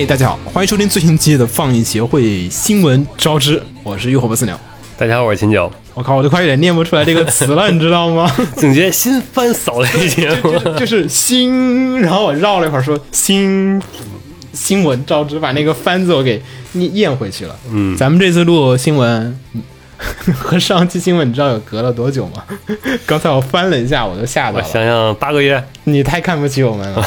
[0.00, 4.58] 嘿、大家好，欢迎收听最新期的放映协会新闻招之，我是浴火不死鸟。
[4.96, 5.70] 大家好，我是秦九。
[5.92, 8.26] 我靠，我都快有点念不出来这个词了， 你知道吗？
[8.56, 13.78] 总结新番扫雷节目， 就是新，然后我绕了一会儿说新
[14.54, 16.42] 新闻招之，把那个番字我给
[16.72, 17.54] 念咽回去了。
[17.70, 19.60] 嗯，咱们这次录新闻嗯
[20.38, 22.42] 和上期新闻，你知道有隔了多久吗？
[23.06, 24.64] 刚才我翻了一下，我都吓到了。
[24.64, 27.06] 我想想八个月，你太看不起我们了，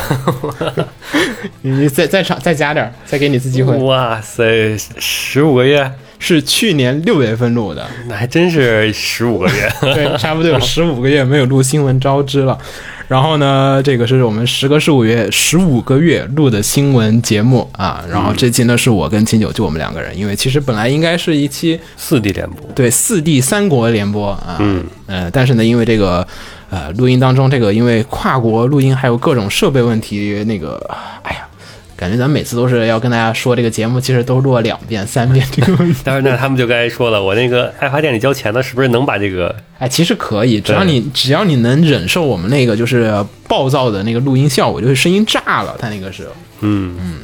[1.61, 3.75] 你你再再长再加点，再给你一次机会。
[3.77, 9.71] 哇塞，十五个月，是去年六月份录的，那还真是十五个月。
[9.81, 12.57] 对，差不多有十五个月没有录新闻招之了。
[13.07, 18.03] 然后呢，这个是我们时隔十五月十五个月录的新闻节目啊。
[18.09, 26.27] 然后这期呢是我跟秦九就我们两个人，因为其实本来应该是一期四 D 联播，对四 D 三国联播啊，嗯呃，但是呢，因为这个
[26.69, 30.81] 呃录音当中这个因为跨国录音还有各种设备问题，那个
[31.23, 31.47] 哎呀。
[32.03, 36.01] 感觉咱每次都是要跟大家说这个节目，其实都录了两遍、三遍这个问题。
[36.03, 39.55] 但是那他们就该说了，我那个爱发电里交钱的，是不是能把这个？
[39.79, 43.13] 哎，其实可以，只要你只要你能忍受我们那个就是
[43.47, 46.27] 暴躁的那个录音效果，就是声音炸了，它那个是。
[46.59, 47.19] 嗯嗯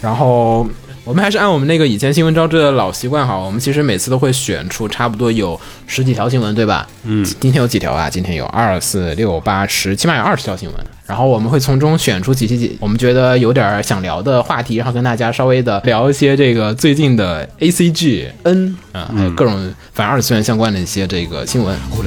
[0.00, 0.66] 然后
[1.04, 6.88] 我们还是按我们那个以前新闻招致的老习惯哈，我们其实每次都会选出差不多有十几条新闻，对吧？
[7.02, 8.08] 嗯，今天有几条啊？
[8.08, 10.76] 今天有二四六八十，起码有二十条新闻。
[11.04, 21.76] 然后我们会从中选出几期几我们觉得有点想聊的话题，然后跟大家稍微的聊一些这个最近的 A C G N 啊，还有各种反二次元相关的一些这个新闻。
[21.90, 22.02] ほ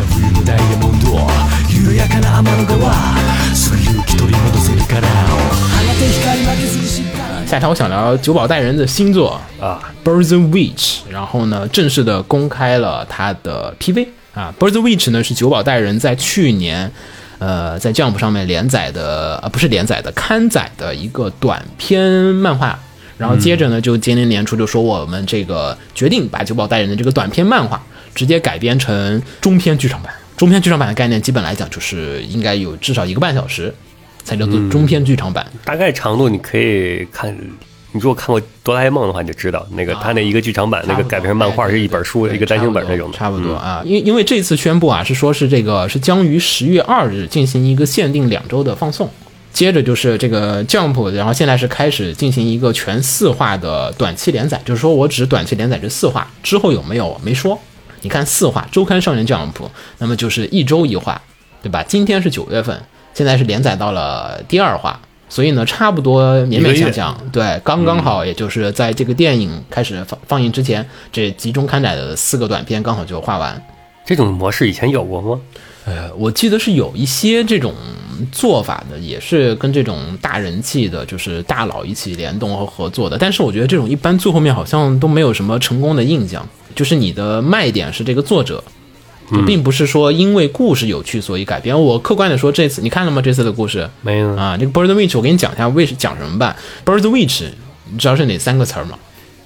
[7.47, 14.53] 下一条我想聊久保带人的新作啊，Birds and Witch，然后呢，正式的公开了他的 PV 啊。
[14.59, 16.91] Birds and Witch 呢是久保带人在去年，
[17.39, 22.05] 呃，在 Jump 上面连载的，呃，不是连载的，刊载的一个短篇
[22.35, 22.77] 漫画。
[23.17, 27.81] 然后接着呢，就今年年初就说我们这个决定把久保带人的这个短篇漫画
[28.13, 30.13] 直接改编成中篇剧场版。
[30.35, 33.73] 中篇剧场版的概念，基本来讲就是应该有至少一个半小时，
[34.27, 35.47] 才叫做中篇剧场版。
[35.63, 37.33] 大概长度你可以看。
[37.93, 43.17] 你如果看过哆啦 A 梦的话，你就知道那个他那一个剧场版那个改编成漫画是一本书，一个单行本那种的。
[43.17, 43.81] 差不多啊。
[43.85, 49.09] 因因为这次宣布啊，是说是这个是将于十月二日进行一个限定两周的放送。
[49.53, 57.57] 接着就是这个 Jump，然后现在是开始进行一个全四话的短期连载，就是说我只短期连载这四话，之后有没有没说。
[58.01, 59.53] 你看四话，周刊少年 Jump，
[59.97, 61.19] 那么就是一周一话，
[61.63, 61.81] 对吧？
[61.87, 62.79] 今天是九月份，
[63.17, 73.59] 现在是连载到了第二话，所以呢，差不多勉勉强强，对，刚刚好，也就是在这个电影开始放放映之前，这集中刊载的四个短片刚好就画完。
[74.05, 75.41] 这种模式以前有过吗？
[75.85, 77.73] 呃，我记得是有一些这种
[78.31, 83.17] 做法的，也是跟这种大人气的，就是大佬一起联动和合作的。
[83.17, 86.47] 但是我觉得这种一般最后面好像都没有什么成功的印象。
[86.75, 88.76] 就是你的卖点是这个作者，就
[89.45, 91.79] 并不是说因为故事有趣所以改编。
[91.79, 93.21] 我客观的说，这次你看了吗？
[93.21, 94.35] 这次的故事没有。
[94.35, 96.55] 啊，这个 Bird Witch 我给你讲一下为什讲什么吧。
[96.85, 97.45] Bird Witch
[97.91, 98.97] 你知道是哪三个词儿吗？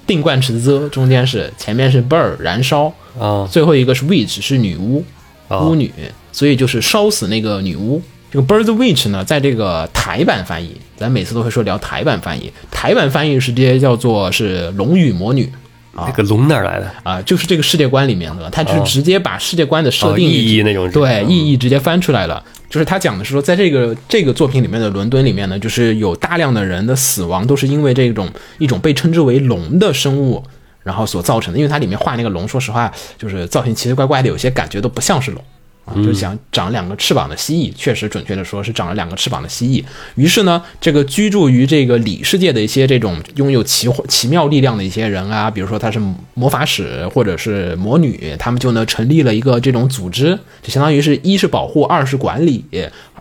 [0.06, 5.04] 定冠词 the 中间是前面是 bird 燃烧，啊最后一个是 witch 是女巫，
[5.48, 5.92] 哦巫女，
[6.32, 8.02] 所以就是烧死那个女巫。
[8.30, 15.52] 这个 Bird Witch 呢，在这个台版翻译，咱每次都会说聊台版翻译，台版翻译直接叫做是龙与魔女
[15.94, 16.90] 那个龙哪来的？
[17.02, 22.42] 啊、就是这个世界观里面的，他就是直接把世界观的设定、哦意义那种对嗯意义直接翻出来了。
[22.70, 28.28] 就是他讲的是说，在这个这个作品里面的伦敦里面呢，就是有大量的人的死亡都是因为这种
[28.58, 30.42] 一种被称之为龙的生物。
[30.84, 35.40] 然后所造成的，因为它里面画那个龙，说实话，就是造型奇奇怪怪的，有些感觉都不像是龙
[35.84, 39.84] 啊，就想长两个翅膀的蜥蜴，确实准确的说是长了两个翅膀的蜥蜴。
[40.14, 46.00] 于是呢，这个居住于这个里世界的一些这种拥有奇奇妙力量的一些人啊，比如说他是
[46.34, 52.64] 魔法使或者是魔女，他们就呢成立了一个这种组织，就相当于是一是保护，二是管理。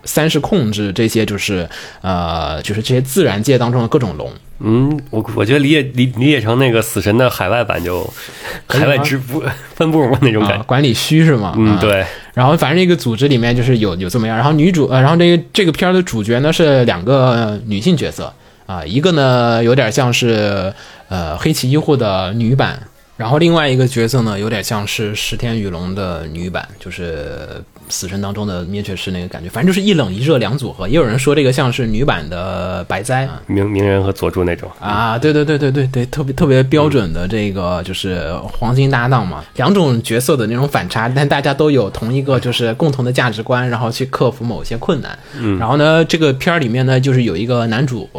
[0.04, 1.68] 三是控制这些，就是
[2.02, 8.08] 呃，就是这些自然界当中的各种龙，嗯，我我觉得理解理理解成那个死神的海外版就
[8.68, 9.44] 海外支部
[9.76, 11.54] 分部嘛那种感啊，管理虚是吗？
[11.58, 11.78] 嗯，啊。
[11.80, 18.34] 对，然后反正这个组织里面就是有有这么样，然后女主呃，然后这个这个片儿的主角呢是两个女性角色
[18.68, 20.74] 啊、一个呢有点像是
[21.10, 22.82] 呃黑崎一护的女版，
[23.18, 30.88] 然后另外一个角色呢有点像是石田雨龙的女版，就是死神当中的灭却师那个感觉，反正就是一冷一热两组合。
[30.88, 33.30] 也有人说这个像是女版的白哉。
[33.46, 45.20] 鸣鸣人和佐助那种，啊，对对对对对对，特别特别标准的这个就是黄金搭档嘛，两种角色的那种反差，但大家都有同一个就是共同的价值观，然后去克服某些困难。
[45.38, 48.10] 嗯，然后呢，这个片儿里面呢，就是有一个男主，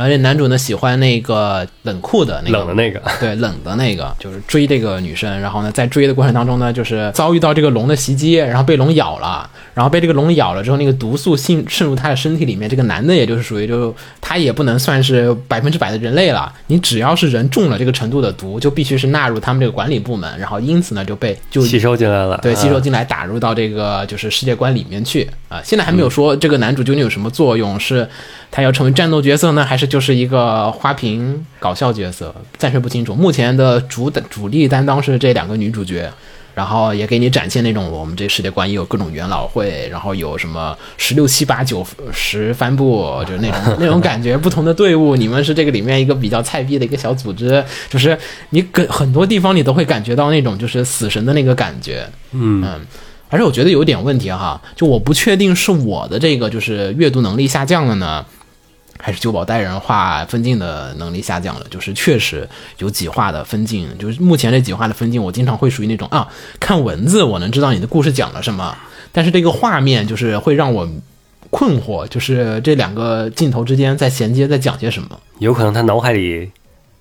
[0.00, 12.66] 然后这男主呢喜欢那个冷酷的那个冷的那个，对冷的那个，就是追这个女生，然后呢，在追的过程当中呢，就是遭遇到这个龙的袭击，然后被龙咬了，然后被这个龙咬了之后，那个毒素渗渗入他的身体里面。
[12.70, 25.60] 这个男的也就是属于就他也不能算是百分之百的人类了，你只要是人中了这个程度的毒，就必须是纳入他们这个管理部门，然后因此呢就被就吸收进来了，对，啊吸收进来，打入到这个就是世界观里面去啊。
[25.62, 28.08] 现在还没有说这个男主究竟有什么作用，是
[28.50, 32.34] 他要成为战斗角色呢，还是就是一个花瓶搞笑角色？
[32.58, 33.14] 暂时不清楚。
[33.14, 36.10] 目前的主主力担当是这两个女主角。
[36.52, 48.18] 然后也给你展现那种我们这世界观也有各种元老会，然后有什么十六七八九十帆布，就是那种那种感觉，不同的队伍，你们是这个里面一个比较菜逼的一个小组织，就是
[48.50, 52.62] 你跟很多地方你都会感觉到那种就是死神的那个感觉，嗯
[53.30, 58.26] 而且我觉得有点问题哈，就我不确定是我的这个就是阅读能力下降了呢，
[59.02, 61.66] 还是九保带人画分镜的能力下降了。
[61.70, 62.48] 就是确实
[62.78, 68.76] 有几画的分镜，就是目前这几画的分镜，我经常会属于那种啊，看文字我能知道你的故事讲了什么，
[69.12, 70.88] 但是这个画面就是会让我
[71.50, 75.18] 困惑，就是这两个镜头之间在衔接，在讲些什么。
[75.38, 76.50] 有可能他脑海里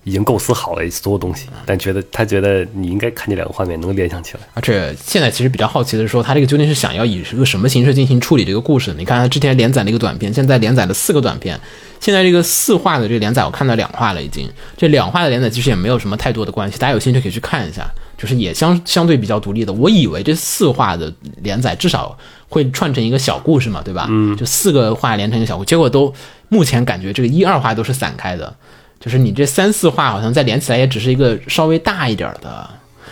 [0.09, 4.39] 已经构思好了所有东西，但觉得他觉得你应该看这两个画面能联想起来。
[4.55, 8.91] 而且现在其实比较好奇的是说，他这个究竟是想要以一个什么形式进行处理这个故事？
[8.97, 11.59] 你看他之前连载了一个短片，现在连载了四个短片，
[11.99, 19.71] 现在这个四话的这个连载我看到两话了已经，这两话的连载其实也没有什么太多的关系，大家有兴趣可以去看一下，就是也相相对比较独立的。
[19.71, 21.13] 我以为这四话的
[21.43, 22.17] 连载至少
[22.47, 24.07] 会串成一个小故事嘛，对吧？
[24.09, 26.11] 嗯，就四个话连成一个小故事，结果都
[26.47, 28.55] 目前感觉这个一二话都是散开的。
[28.99, 32.69] 就是你这三四话好像再连起来也只是一个稍微大一点儿的，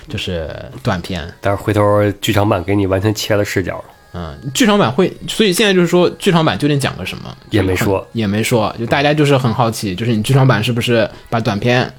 [0.10, 0.54] 就是
[0.84, 1.28] 短片。
[1.40, 1.82] 但是回头
[2.20, 7.36] 剧场版给你完全切了视角，嗯，剧场版会，所以现在就是说剧场版究竟讲个什么？
[7.50, 11.92] 也没说，也没说，就大家就是很好奇，就是你剧场版是不是把短片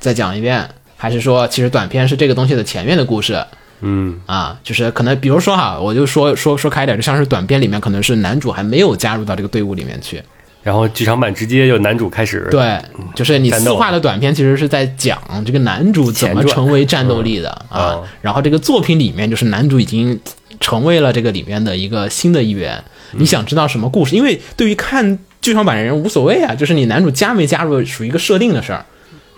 [0.00, 3.44] 再讲一遍，还是说其实短片是这个东西的前面的故事？
[3.84, 10.22] 嗯，啊，就是可能，比如说哈，我就说说说开一点，就像是短片里面可能是男主还没有加入到这个队伍里面去，
[10.62, 12.80] 然后剧场版直接就男主开始，对，
[13.14, 13.76] 就是你四战斗。
[13.76, 20.18] 话的短片其实是在讲这个男主怎么成为战斗力的啊嗯，然后这个作品里面就是男主已经
[20.60, 22.82] 成为了这个里面的一个新的一员。
[23.12, 23.20] 嗯。
[23.20, 24.14] 你想知道什么故事？
[24.14, 28.86] 因为对于看剧场版的人无所谓啊，就是你男主加没加入属于一个设定的事儿，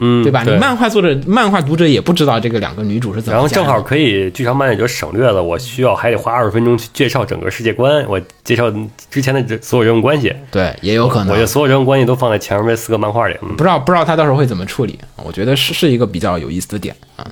[0.04, 0.42] 嗯，对吧？
[0.44, 3.48] 你漫画作者、漫画读者也不知道这个两个女主是怎么然后。
[3.48, 8.70] 正好可以剧场版也就省略了，我需要还得花二十分钟去介绍整个世界观，我介绍
[9.10, 17.24] 之前的这所有人物关系，对，也有可能我就所有人物关系都放在前面这四个漫画里，嗯不知道不知道他到时候会怎么处理，我觉得是是一个比较有意思的点啊。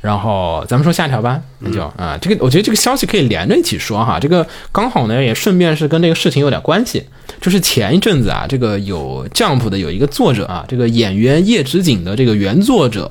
[0.00, 7.04] 然后咱们说下一条吧，那就啊，这个我觉得这个消息可以连着一起说哈，这个刚好呢也顺便是跟这个事情有点关系。
[7.42, 13.10] 就是前一阵子啊，这个有 Jump 的有一个作者啊，这个演员叶直景的这个原作者、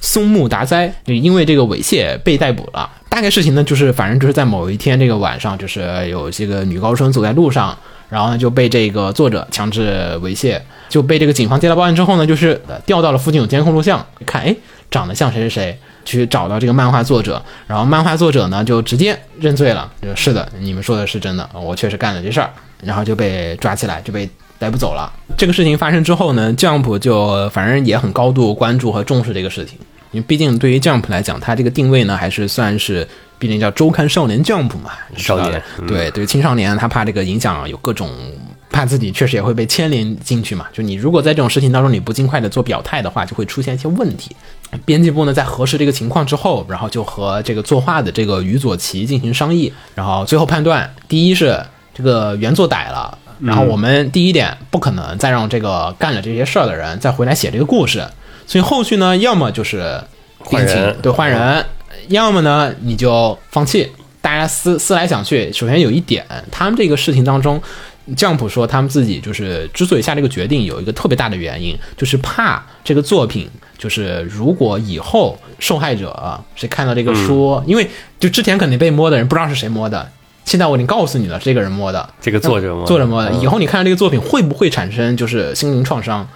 [0.00, 2.88] 松木达哉，就因为这个猥亵被逮捕了。
[3.08, 7.76] 大概事情呢，就是反正就是在某一天这个晚上，就是有这个女高生走在路上，
[8.08, 14.54] 然后呢就被这个作者强制猥亵，就被这个警方接到报案之后呢，就是调到了附近有监控录像，看哎
[14.90, 22.50] 长得像谁谁谁，去找到这个漫画作者，然后漫画作者呢就直接认罪了，就是的，你们说的是真的，我确实干了这事儿，
[22.82, 25.12] 然后就被抓起来，就被逮不走了。
[25.36, 29.78] 这个事情发生之后呢，Jump 就反正也很高度关注和重视这个事情，
[30.12, 33.06] 因为毕竟对于 Jump 来讲，它这个定位呢还是算是。
[33.38, 38.10] 毕竟叫周刊少年 Jump 嘛，少年嗯对对，青少年他怕这个影响有各种，
[38.70, 40.64] 怕自己确实也会被牵连进去嘛。
[40.72, 44.34] 就你如果在这种事情当中你不尽快的做表态的话，就会出现一些问题。
[44.86, 58.06] 编辑部呢在核实这个情况之后，然后就和这个作画的这个于左奇进行商议，然后最后判断，第一是这个原作逮了，然后我们第一点不可能再让这个干了这些事儿的人再回来写这个故事，
[58.46, 60.00] 所以后续呢，要么就是
[60.38, 61.64] 换人对换人，
[62.08, 63.90] 要么呢你就放弃。
[64.22, 67.62] 大家思思来想去，首先有一点，他们这个事情当中，
[68.16, 77.88] 降普说他们自己就是之所以下这个决定，有一个特别大的原因，就是怕这个作品就是如果以后受害者啊谁看到这个书，因为
[78.18, 80.10] 就之前肯定被摸的人不知道是谁摸的，
[80.46, 82.84] 现在我已经告诉你了，这个人摸的，这个作者吗？
[82.86, 86.26] 作者摸的，嗯以后你看到这个作品会不会产生就是心灵创伤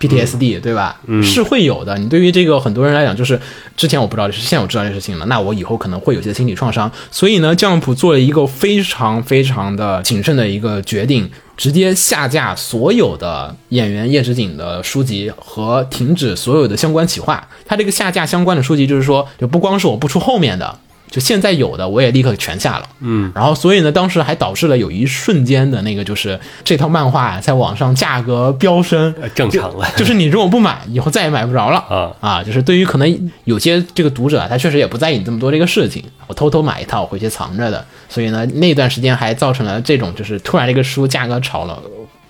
[0.00, 0.98] ？PTSD 对吧？
[1.22, 1.98] 是会有的。
[1.98, 3.38] 你对于这个很多人来讲，就是
[3.76, 6.90] 之前我不知道这事，现在我知道这事情了，那我以后可能会有些心理创伤。
[7.10, 17.46] 所以呢，降普做了一个非常非常的谨慎的一个决定，直接下架所有的演员叶之景的书籍和停止所有的相关企划。
[17.66, 20.78] 他这个下架相关的书籍，就是说，就不光是我不出后面的。
[21.14, 32.42] 就现在有的我也立刻全下了，嗯，然后所以呢，当时还导致了有一瞬间的那个，就是这套漫画在网上价格飙升，呃正常了，就是你如果不买，以后再也买不着了啊啊！
[32.42, 41.80] 就是对于可能有些这个读者啊，他确实也不在意你这么多这个事情，我偷偷买一套回去藏着的，所以呢，那段时间还造成了这种就是突然这个书价格炒了。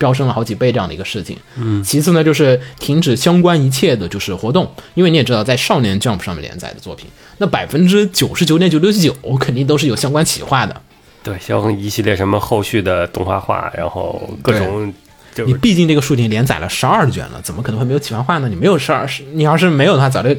[0.04, 1.34] 飙升了好几倍这样的一个事情。
[1.56, 7.06] 嗯，其次呢，就是停止相关一切的就是活动，因为你也知道，在少年 Jump 上面连载的作品，
[7.38, 10.78] 那百分之九十九点九九九肯定都是有相关企划的。
[11.22, 14.92] 对，像一系列什么后续的动画化，然后各种
[15.46, 18.48] 你毕竟这个书已经连载了十二卷了，怎么可能会没有企划化呢？
[18.48, 20.36] 你没有十二，你要是没有的话，早就呃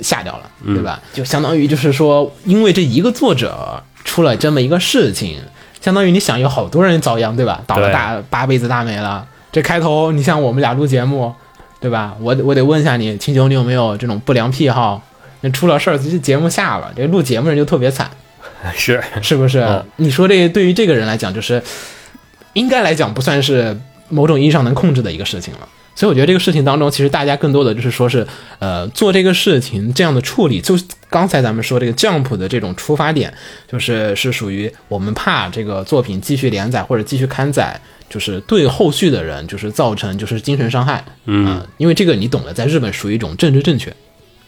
[0.00, 0.98] 下掉了，对吧？
[1.12, 5.38] 就相当于就是说，因为这一个作者出了这么一个事情，
[5.84, 7.60] 相当于你想有好多人遭殃，对吧？
[7.66, 9.26] 倒了大八辈子大霉了。
[9.52, 11.30] 这开头，你像我们俩录节目，
[11.78, 12.16] 对吧？
[12.20, 15.02] 我我得问一下你，秦九，你有没有这种不良癖好？
[15.42, 18.08] 那出了事儿，这节目下了，这录节目人就特别惨。
[18.74, 19.60] 是是不是？
[19.60, 21.62] 嗯你说这对于这个人来讲，就是
[22.54, 25.68] 应该来讲不算是某种意义上能控制的一个事情了。
[25.94, 28.26] 所以我觉得这个事情当中，其实大家更多的就是说是，
[28.58, 30.76] 呃，做这个事情这样的处理，就
[31.08, 33.32] 刚才咱们说这个 Jump 的这种出发点，
[33.70, 43.94] 就是是属于我们怕这个作品继续连载或者继续刊载，就是对后续的人就是造成就是精神伤害，嗯、因为这个你懂的，在日本属于一种政治正确，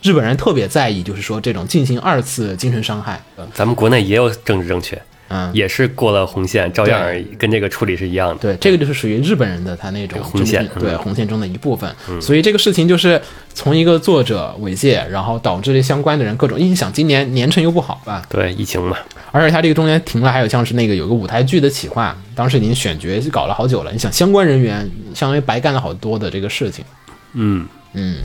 [0.02, 3.22] 日本人特别在意就是说这种进行二次精神伤害，
[3.54, 8.36] 咱们国内也有政治正确，嗯，也是过了红线，照样儿跟这个处理是一样的。
[8.36, 11.92] 对，这个就是属于日本人的他那种红线对嗯红线中的一部分。
[12.20, 13.20] 所以这个事情就是
[13.54, 16.58] 从一个作者猥亵，然后导致这相关的人各种。
[16.58, 18.22] 你想，今年年成又不好吧？
[18.28, 18.96] 对，疫情嘛，
[19.32, 23.92] 而且他这个中间停了，还有像是那个有个舞台剧的企划，当时已经选角搞了好久了。
[23.92, 26.84] 你想，相关人员相当于白干了好多的这个事情。
[27.34, 28.16] 嗯嗯，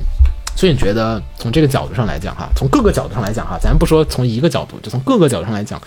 [0.56, 5.82] 所以你觉得从这个角度上来讲哈，从各个角度上来讲哈，咱不说从一个角度，就从各个角度上来讲，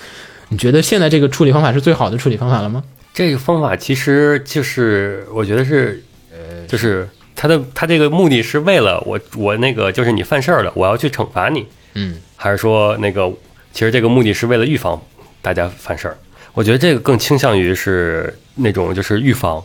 [0.48, 2.82] 你觉得现在这个处理方法是最好的处理方法了吗？
[3.12, 13.32] 这个方法其实就是我觉得是，呃，就是他的他这个目的是为了我我那个就是你犯事儿了，我要去惩罚你，嗯，还是说那个
[13.72, 15.00] 其实这个目的是为了预防
[15.40, 16.16] 大家犯事儿？
[16.52, 19.62] 我觉得这个更倾向于是那种就是预防，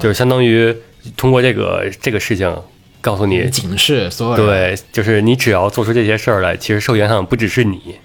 [0.00, 0.74] 就是相当于
[1.16, 2.52] 通过这个这个事情
[3.00, 4.74] 告诉你，警示所有人。
[4.74, 7.96] 对，就是你只要做出这些事儿来，其实受影响不只是你，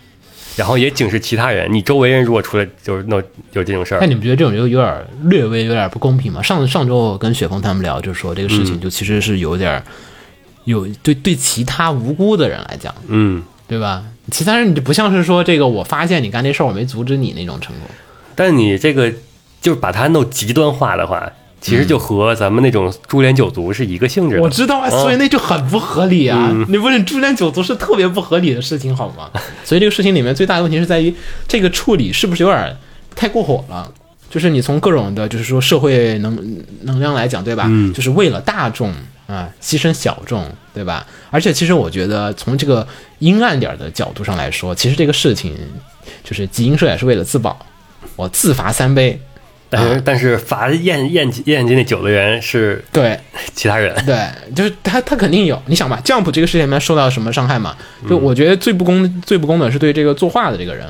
[0.55, 1.71] 然后也警示其他人。
[1.71, 3.21] 你周围人如果出来就是弄
[3.53, 6.41] 有这种事儿那，你们觉得这种就有点略微有点不公平吗？
[6.41, 9.83] 上上周我跟雪峰他们聊，就说这个事情就其实是有点儿
[10.65, 14.03] 有对对其他无辜的人来讲，嗯，对吧？
[14.29, 17.81] 其他人你就不像是说这个我发现你干这事儿我没阻止你那种程度。
[18.35, 19.11] 但你这个
[19.61, 21.31] 就是把它弄极端化的话，
[21.61, 24.41] 其实就和咱们那种株连九族是一个性质的。
[24.41, 26.51] 我知道啊，所以那就很不合理啊！
[26.67, 29.29] 你不是株连九族是特别不合理的事情好吗？
[29.63, 31.13] 所以这个事情里面最大的问题是在于
[31.47, 32.75] 这个处理是不是有点
[33.15, 33.87] 太过火了？
[34.29, 36.35] 就是你从各种的，就是说社会能
[36.81, 37.65] 能量来讲，对吧？
[37.67, 38.91] 嗯就是为了大众
[39.27, 41.05] 啊，牺牲小众，对吧？
[41.29, 42.87] 而且其实我觉得从这个
[43.19, 45.55] 阴暗点的角度上来说，其实这个事情
[46.23, 47.55] 就是集英社也是为了自保，
[48.15, 49.21] 我自罚三杯。
[49.71, 53.17] 但是、但是罚验验验级那酒的人是对，
[53.55, 53.95] 其他人。
[54.05, 55.59] 对，就是他，他肯定有。
[55.67, 57.77] 你想吧，Jump 这个事情里面受到什么伤害嘛？
[58.07, 60.85] 就嗯我觉得最不公、最不公的是对这个作画的这个人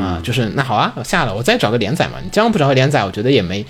[0.00, 2.14] 啊、就是那好啊，我下了，我再找个连载嘛。
[2.20, 3.64] 你 Jump 找个连载，我觉得也没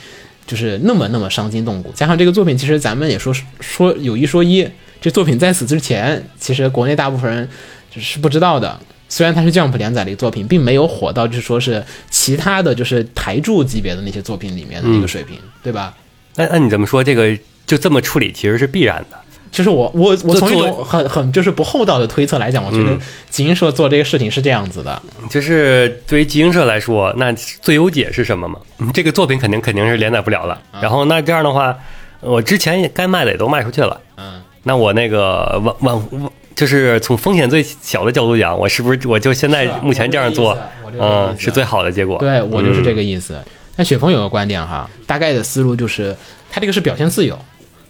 [0.46, 1.92] 就是那么那么伤筋动骨。
[1.94, 4.66] 加上这个作品，其实咱们也说说有一说一，
[5.02, 7.46] 这作品在此之前，其实国内大部分人
[7.94, 8.80] 就是不知道的。
[9.08, 15.94] 虽然它是 Jump 连载的一个作品，并没有火到就是说是其他的就是台柱级别的那些作品里面的那个水平，对吧？
[16.34, 17.36] 那那你怎么说这个
[17.66, 19.16] 就这么处理其实是必然的？
[19.52, 28.58] 就是我我我从一做种很很就是不厚道的推测来讲，我觉得嗯集英社做这个事情是这样子的，就是对于集英社来说，那最优解是什么嘛？
[28.78, 30.60] 嗯这个作品肯定肯定是连载不了了。
[30.82, 31.74] 然后那这样的话，
[32.20, 33.98] 我之前也该卖的也都卖出去了。
[34.18, 40.58] 嗯，那我那个往往往就是从风险最小的角度讲，我是不是我就现在目前这样做
[40.98, 42.18] 嗯，是最好的结果。
[42.18, 43.02] 对我就是这个。
[43.02, 43.38] 意思。
[43.76, 46.16] 但雪峰有个观点哈，大概的思路就是，
[46.50, 47.38] 他这个是表现自由，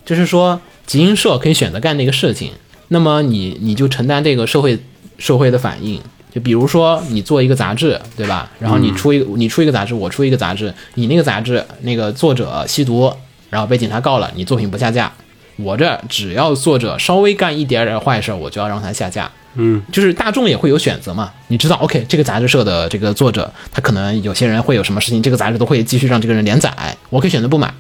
[0.04, 2.50] 就是说集英社可以选择干这个事情，
[2.88, 4.76] 那么你你就承担这个社会
[5.16, 6.02] 社会的反应。
[6.34, 8.50] 就比如说你做一个杂志，对吧？
[8.58, 13.10] 然后你出一个、你出一个杂志，我出一个杂志，你那个杂志那个作者吸毒，
[13.48, 15.10] 然后被警察告了，你作品不下架。
[15.56, 19.30] 我这只要作者稍微干一点点坏事，我就要让他下架。
[19.54, 21.32] 嗯，就是大众也会有选择嘛。
[21.48, 26.70] 你知道，OK，这个杂志社的这个作者，他可能有些人会有什么事情，这个杂志都会继续让这个人连载。
[27.08, 27.72] 我可以选择不买，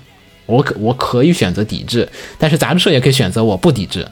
[0.46, 4.08] 我可我可以选择抵制，但是杂志社也可以选择我不抵制，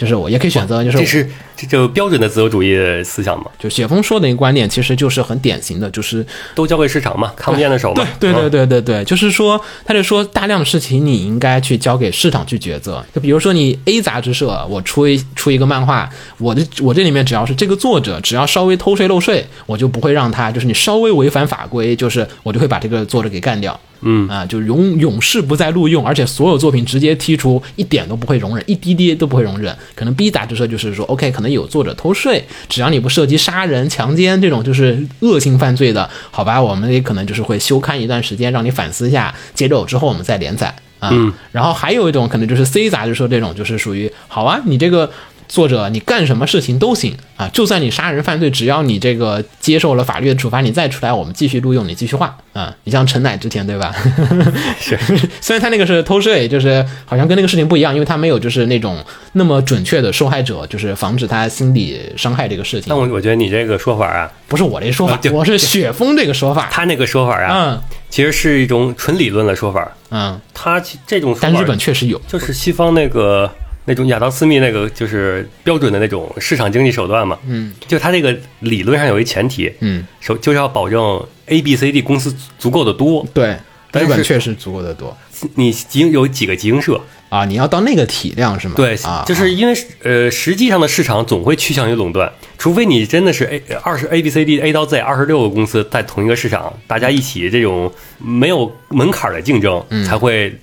[0.00, 8.08] 就是我也可以选择，就是这是这就标准的自由主义思想嘛，就雪峰说的一个观点，其实就是很典型的，就是都交给市场嘛，看不见的手嘛。
[8.18, 13.04] 对对对对对，就是说，他就说大量的事情你应该去交给市场去抉择。
[13.14, 23.78] 就比如说你 A 杂志社，我出一出一个漫画，我的我这里面只要是这个作者只要稍微偷税漏税，我就不会让他就是你稍微违反法规，就是我就会把这个作者给干掉。
[24.02, 29.76] 嗯啊，就永永世不再录用，而且所有作品直接剔除，一点都不会容忍，一滴滴都不会容忍。
[29.94, 41.12] 可能 B 杂志社就是说，OK，可能有作者偷税，只要你不涉及杀人、强奸这种就是恶性犯罪的，好吧，我们也可能就是会休刊一段时间，让你反思一下，接着之后我们再连载啊。
[41.52, 45.10] 然后还有一种可能就是 C 杂志社这种，就是属于好啊，你这个。
[45.50, 52.72] 作者，你干什么事情都行啊，就算你杀人犯罪，只要你这个接受了法律的处罚，你再出来，我们继续录用你，继续画啊。
[52.84, 53.92] 你像陈乃之前对吧？
[54.80, 54.96] 是
[55.42, 62.96] 虽然他那个是偷税，就是好像跟那个事情不一样，因为他没有就是那种那么准确的受害者，就是防止他心理伤害这个事情但。
[62.96, 66.68] 我我觉得你这个说法啊，不是我这说法 我是雪峰这个说法。
[66.70, 69.90] 他那个说法啊，嗯其实是一种纯理论的说法。
[70.10, 72.20] 嗯，他其这种说法但日本确实有。
[72.28, 73.48] 就是西方那个
[73.84, 77.38] 那种亚当斯密那个就是标准的那种市场经济手段嘛。
[77.46, 83.26] 嗯就他这个理论上有一前提，嗯，首就是要保证 A、B、C、D 公司足够的多。
[83.32, 83.56] 对，
[83.90, 85.16] 但是日本确实足够的多
[85.54, 87.46] 你集有几个集英社，啊。
[87.46, 88.74] 你要到那个体量是吗？
[88.76, 100.54] 对啊，，就是因为呃，实际上的市场总会趋向于垄断，除非你真的是 A 二十 A B C D A 到 Z 二十六个公司在同一个市场，大家一起这种没有门槛的竞争，嗯才会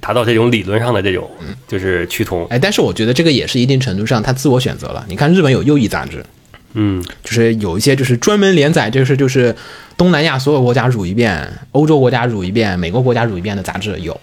[0.00, 1.30] 达到这种理论上的这种
[1.68, 2.46] 就是趋同。
[2.46, 5.04] 哎，但是我觉得这个也是一定程度上他自我选择了。
[5.08, 6.24] 你看日本有右翼杂志，
[6.74, 9.54] 嗯，就是有一些就是专门连载，就是就是
[9.96, 14.18] 东南亚所有国家辱一遍，欧洲国家辱一遍，美国国家辱一遍的杂志有，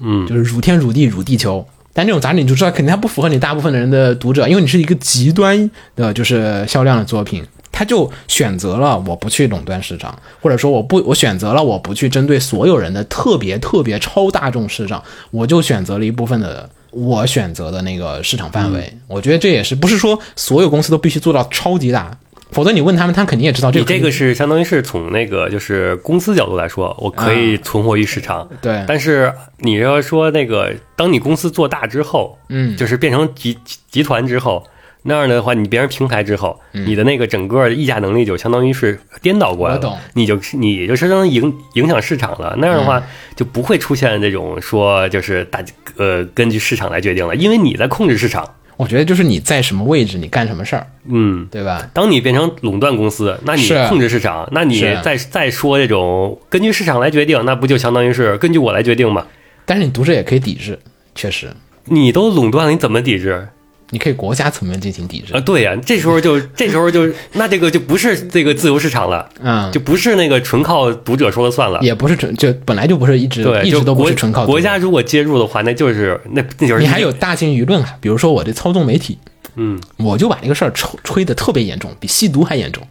[0.00, 1.66] 嗯就是辱天辱地辱地球。
[1.92, 18.92] 但这种杂志你就知道，肯定它不符合你大部分的人的读者，因为你是一个极端的，就是销量的作品，他就选择了我不去垄断市场，或者说我不，我选择了我不去针对所有人的特别特别超大众市场，我就选择了一部分的我选择的那个市场范围。
[19.06, 22.18] 我觉得这也是不是说所有公司都必须做到超级大，
[22.50, 28.48] 否则你问他们，他肯定也知道这个你这个是相当于是从那个就是公司角度来说，我可以存活于市场。
[28.62, 34.64] 对但是你要说那个，当你公司做大之后，嗯就是变成集集集团之后，
[35.02, 39.80] 那样的话，你变成平台之后，你的那个整个议价能力就相当于是颠倒过来了。
[39.80, 42.54] 嗯我懂你就是你就相当于影影响市场了。
[42.58, 43.02] 那样的嗯话，
[43.36, 45.62] 就不会出现这种说就是大
[45.96, 48.46] 呃根据市场来决定了，因为你在控制市场。
[48.76, 51.90] 我觉得就是你在什么位置，你干什么事儿，嗯，对吧？
[51.92, 59.26] 当你变成垄断公司，那你控制市场，那你再再说这种根据市场来决定，那不就相当于是根据我来决定吗？
[59.64, 60.78] 但是你读者也可以抵制，
[61.16, 61.50] 确实，
[61.86, 63.48] 你都垄断了，你怎么抵制？
[63.90, 65.40] 你可以国家层面进行抵制啊，。
[65.40, 71.80] 对呀、这时候就这时候就那这个就不是这个自由市场了，嗯，就不是那个纯靠读者说了算了。
[71.82, 79.18] 也不是纯，就本来就不是一直对，一直都不是纯靠国家如果介入的话，那就是那那就是你还有大型舆论啊，比如说我这操纵媒体，
[79.56, 82.82] 嗯，我就把这个事儿吹吹的特别严重，比吸毒还严重。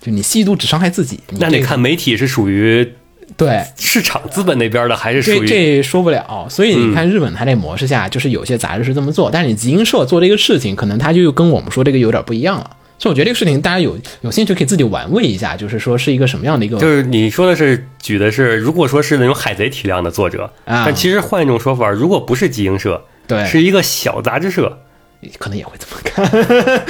[0.00, 2.86] 就你吸毒只伤害自己，那你看媒体是属于
[3.36, 6.46] 对，市场资本那边的，还是属这于这说不了。
[6.48, 12.70] 所以你看日本它这模式下，就是有些杂志是这么做，但是你集英社做这个事情，可能它就跟我们说这个有点不一样了。
[12.96, 24.78] 所以我觉得这个事情大家有有兴趣可以自己玩味一下，就是说是一个什么样的一个就是你说的是举的是，如果说是那种海贼体量的作者，啊但其实换一种说法，如果不是集英社，对是一个小杂志社，
[25.38, 26.86] 可能也会这么看。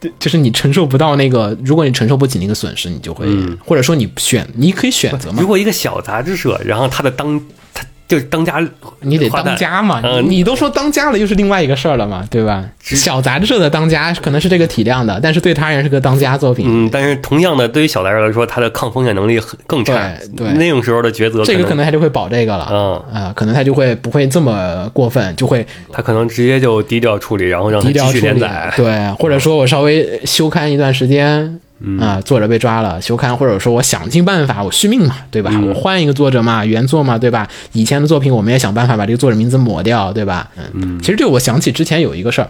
[0.00, 3.26] 对，就是你承受不到那个，如果你承受不起那个损失，你就会，
[3.64, 5.36] 或者说你选，你可以选择嘛。
[5.40, 7.38] 如，果一个小杂志社，然后他的当
[7.74, 8.60] 他就是当家，
[9.02, 10.24] 你得当家嘛，嗯。
[10.24, 12.64] 你你都说当家了，又是另外一个事儿了嘛，对吧？
[12.82, 19.92] 小杂志社的当家可能是这个体量的，但是对他人是个当家作品，嗯，但是同样的，对于小杂志来说，他的抗风险能力很更差。
[20.36, 20.52] 对对。
[20.54, 23.22] 那种时候的抉择，这个可可能他就会保这个了，嗯。
[23.22, 28.72] 啊，可能他就会不会这么过分，就会他可能直接就低调处理，然后让它继续连载，。
[28.76, 31.60] 对，或者说我稍微休刊一段时间，
[31.98, 35.50] 啊、作者被抓了，休刊或者说我想尽办法，我续命嘛，对吧？
[35.66, 37.48] 我换一个作者嘛，原作嘛，对吧？
[37.72, 40.48] 以前的作品我们也想办法把这个作者名字抹掉，对吧？
[40.74, 42.48] 嗯，其实这个我想起之前有一个事儿，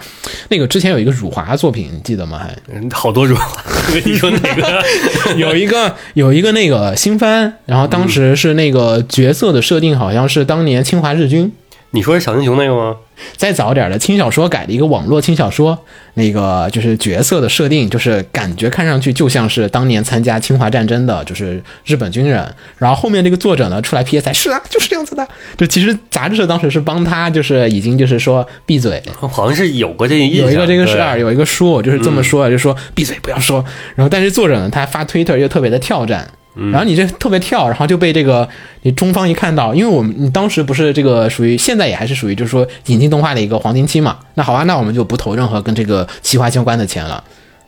[0.49, 2.39] 那个之前有一个辱华作品，你记得吗？
[2.39, 3.63] 还嗯好多辱华，
[4.05, 4.83] 你说哪个？
[5.37, 11.53] 有一个有一个那个新番，然后当时是那个角色的设定好像是当年侵华日军。
[11.93, 12.97] 你说是小英雄那个吗？
[13.37, 15.79] 再早点的轻小说改的一个网络轻小说，
[16.15, 22.55] 那个就是角色的设定，就是感觉看上去就像是当年参加侵华战争的，就是日本军人。
[22.79, 25.27] 然后后面这个作者呢出来 PS，是啊，就是这样子的。
[25.57, 33.65] 就其实杂志社当时是帮他，就是已经就是说闭嘴，好像是有过这个印象，有一个这个事儿，有一个书就是这么说，就说闭嘴不要说。
[33.97, 36.27] 然后但是作者呢，他发推特又特别的跳战。
[36.55, 38.49] 然后你这特别跳，然后就被这个
[38.83, 47.23] 你中方一看到，因为我们你当时不是这个属于现在也还是属于就是说引进动画的一个黄金期嘛，那好啊，那我们就不投任何跟这个企划相关的钱了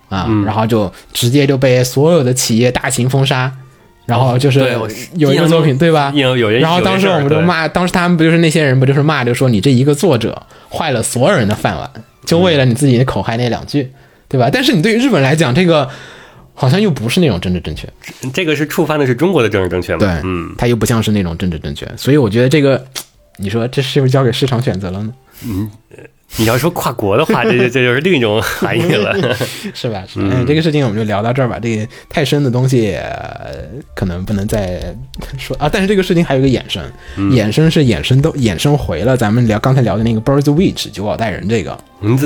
[0.08, 3.50] 啊，然后就直接就被所有的企业大型封杀，
[4.04, 4.76] 然后就是
[5.14, 6.12] 有一个作品对吧？
[6.14, 11.88] 有有人，然后当时我们就就骂，当时他们不就是那些人不就是骂，就说你这一个作者坏了所有人的饭碗，
[12.26, 13.90] 就为了你自己口嗨那两句，
[14.28, 14.50] 对吧？
[14.52, 15.88] 但是你对于日本来讲，这个
[16.62, 17.88] 好像又不是那种政治正确，
[18.32, 19.98] 这个是触犯的是中国的政治正确嘛？
[19.98, 22.86] 对，嗯，它又不像是那种政治正确，所以我觉得这个，
[23.36, 25.12] 你说这是不是交给市场选择了呢？
[25.44, 25.68] 嗯
[26.36, 29.12] 你要说跨国的话， 这这这就是另一种含义了。
[29.74, 30.04] 是吧？
[30.06, 31.58] 是吧哎，这个事情我们就聊到这儿吧。
[31.60, 33.56] 这个太深的东西、呃
[33.94, 34.80] 可能不能再
[35.36, 35.68] 说啊。
[35.70, 36.82] 但是这个事情还有一个衍生，
[37.18, 42.16] 衍生是衍生都衍生回了咱们聊刚才聊的那个 Birds Witch 九保带人这个，你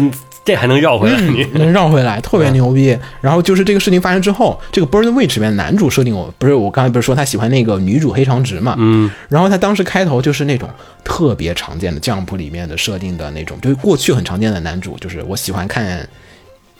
[0.46, 1.20] 这这还能绕回来？
[1.20, 2.96] 你能绕回来， 特别牛逼。
[3.20, 8.76] 然后就是这个事情发生之后，这个 Bird Witch 里面男主设定我不是我刚才不是说他喜欢那个女主黑长直嘛？
[8.78, 10.68] 嗯，然后他当时开头就是那种
[11.02, 16.08] 特别常见的 Jump 里面的设定的那种，就是过去很常见的男主，就是我喜欢看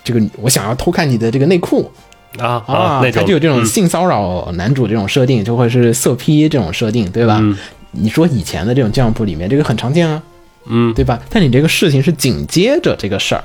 [0.05, 1.91] 这个，我想要偷看你的这个内裤
[2.39, 7.39] 啊啊，他就有这种嗯性骚扰男主这种设定，就会是色批这种设定，对吧？
[7.41, 7.59] 嗯
[7.99, 10.23] 你说以前的这种 Jump 里面这个很常见啊，
[10.69, 11.21] 嗯对吧？
[11.31, 13.45] 但你这个事情是紧接着这个事儿。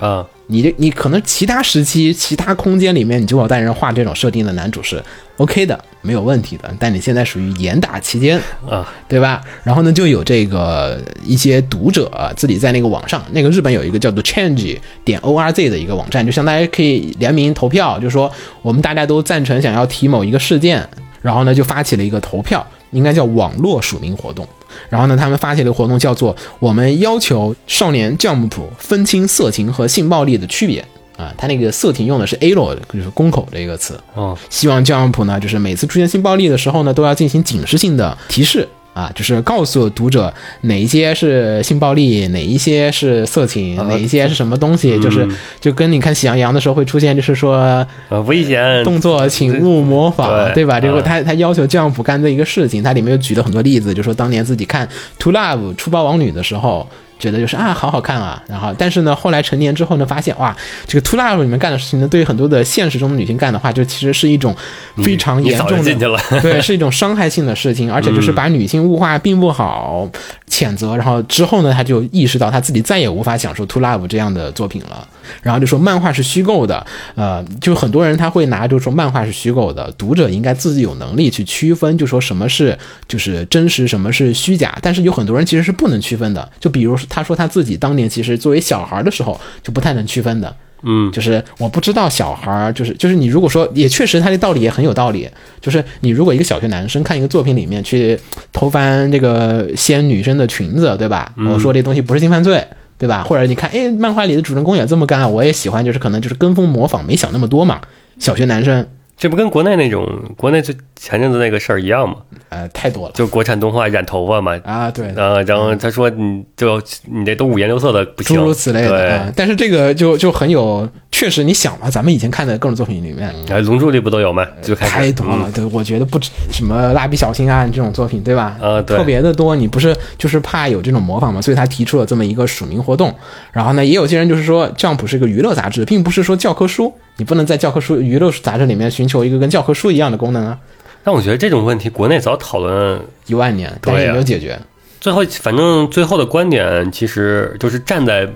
[0.00, 5.00] 啊，你这你可能其他时期、其他空间里面，你九保带人画这种设定的男主是
[5.36, 6.68] OK 的，没有问题的。
[6.80, 8.36] 但你现在属于严打期间，
[8.68, 9.40] 啊，对吧？
[9.62, 18.28] 然后呢，就有这个一些读者、啊自己在那个网上，那个日本有一个叫做 Change 点 orz 的一个网站，就相当于可以联名投票，就说
[18.62, 20.84] 我们大家都赞成想要提某一个事件，
[21.22, 24.44] 然后呢就发起了一个投票，应该叫网络署名活动。
[24.88, 30.84] 然后呢，他们发起了一个活动，叫做“我们要求少年 Jump 分清色情和性暴力的区别”。
[31.16, 33.96] 啊，他那个色情用的是 a l o 就是公口这个词。
[34.14, 45.28] 哦，希望 Jump 呢，就是每次出现性暴力的时候呢，都要进行警示性的提示啊，就是告诉读者哪一些是性暴力，哪一些是色情，哪一些是什么东西，就是
[45.60, 50.80] 就跟你看《喜羊羊》的时候会出现，就是说呃，危险动作请勿模仿，对对吧？
[50.80, 54.86] 这个嗯他他要求 Jump 干的一个事情，它里面又举了很多例子，就说当年自己看
[55.18, 56.88] 《To Love》出包王女的时候。
[57.18, 60.54] 觉得就是啊，好好看啊，然后但是呢，后来成年之后呢，发现哇，
[60.86, 64.54] 这个《To Love》里面干的事情呢，对于很多的现实中的女性干的话，就其实是一种
[65.02, 70.08] 非常严重的，进去了， 对，是一种伤害性的事情，而且就是把女性物化并不好，
[70.48, 70.96] 谴责。
[70.96, 75.06] 然后之后呢，他就意识到他自己再也无法享受《To Love》这样的作品了。
[75.42, 84.76] 然后就说漫画是虚构的，呃，就很多人他会拿就说漫画是虚构的，读者应该自己有能力去区分，就说什么是就是真实，什么是虚假。
[84.82, 90.56] 但是有很多人其实是不能区分的，就比如他说他自己当年其实作为小孩的时候就不太能区分的。
[90.82, 95.28] 嗯，就是我不知道小孩儿，就是就是你如果说也确实他的道理也很有道理，
[95.60, 98.18] 就是你如果一个小学男生看一个作品里面去
[98.52, 101.32] 偷翻这个掀女生的裙子，对吧？
[101.36, 102.66] 我说这东西不是性犯罪。
[102.96, 103.24] 对吧？
[103.24, 107.80] 或者你看，哎，漫画里的主人公也这么干，我也喜欢，就是可能就是跟风模仿，没想那么多嘛。
[108.20, 112.16] 小学男生，这不跟国内那种国内最前阵子那个事儿一样吗？
[112.48, 119.32] 呃，太多了就国产动画染头发嘛，啊，对，啊，然后他说你就你这都五颜六色的不行，诸如此类的对，啊。
[119.34, 124.44] 但是这个就就很有，确实你想嘛，咱们以前看的各种作品里面，哎，龙珠里不都有吗？
[124.60, 128.56] 就开始太多了，对，我觉得不止什么蜡笔小新啊这种作品，对吧？
[128.60, 129.54] 呃对特别的多。
[129.54, 133.14] 你不是就是怕有这种模仿嘛，所以他提出了这么一个署名活动。
[133.52, 140.58] 然后呢，也有些人就是说，Jump 是一个娱乐杂志，并不是说教科书，你不能在教科书娱乐杂志里面寻求一个跟教科书一样的功能啊。
[141.04, 144.58] 但我觉得这种问题国内早讨论，一万年，但是也没有解决。
[145.00, 148.28] 最后反正最后的观点其实就是站在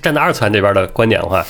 [0.00, 1.44] 站在二次元这边的观点的话，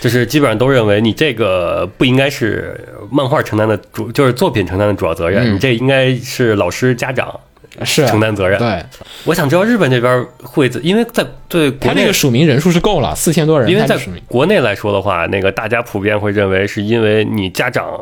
[0.00, 5.54] 就是基本上都认为你这个不应该是漫画承担的主，就是作品承担的主要责任，嗯。
[5.54, 7.38] 你这应该是老师家长
[7.84, 8.58] 是承担责任。
[8.58, 8.82] 对。
[9.24, 18.00] 我想知道日本这边会，因为在对国内他这个署名人数是够了，四千多人，因为在国内来说的话，那个大家普遍会认为是因为你家长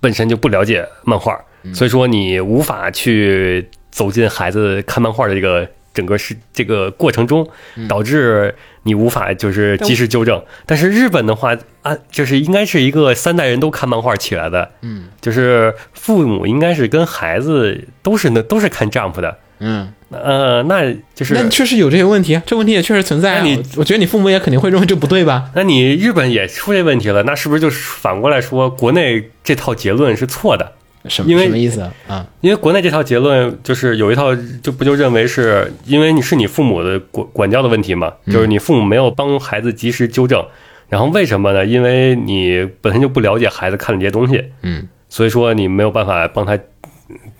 [0.00, 1.74] 本身就不了解漫画，嗯。
[1.74, 7.88] 所以说你无法去走进孩子看漫画的这个整个是这个过程中，嗯。
[7.88, 10.42] 导致你无法就是及时纠正。
[10.66, 23.42] 但是日本的话，啊，就是应该是一个三代人都看漫画起来的，嗯，就是父母应该是跟孩子都是那都是看 Jump 的，嗯，呃，那就是那确实有这些问题啊，这问题也确实存在啊。
[23.42, 25.50] 那你我我觉得你父母也肯定会认为这不对吧？
[25.54, 30.72] 那你日本也出这问题了，那是不是就是反过来说，国内这套结论是错的？
[31.06, 31.94] 什么因为什么意思啊？
[32.08, 40.44] 啊，因为国内这套结论就是有一套，就不就认为是因为你是你父母的管管教的问题嘛，就是你父母没有帮孩子及时纠正，
[40.88, 41.64] 然后为什么呢？
[41.64, 46.58] 因为你本身就不了解孩子看的这些东西，嗯，所以说你没有办法帮他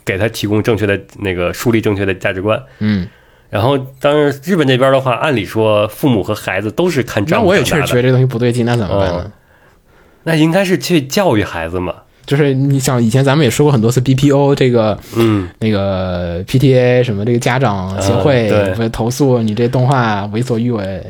[0.04, 2.62] 给他提供正确的那个树立正确的价值观。
[2.78, 3.06] 嗯，
[3.50, 9.22] 然后，当然日本这边的话，按理说父母和孩子都是看那我也确实觉得，这东西不对劲，那怎么办呢？
[9.26, 9.32] 嗯
[10.22, 11.94] 那应该是去教育孩子嘛。
[12.30, 21.04] 就是你想以前咱们也说过很多次 BPO 这个嗯，那个 PTA 什么这个家长协会嗯投诉你这动画为所欲为，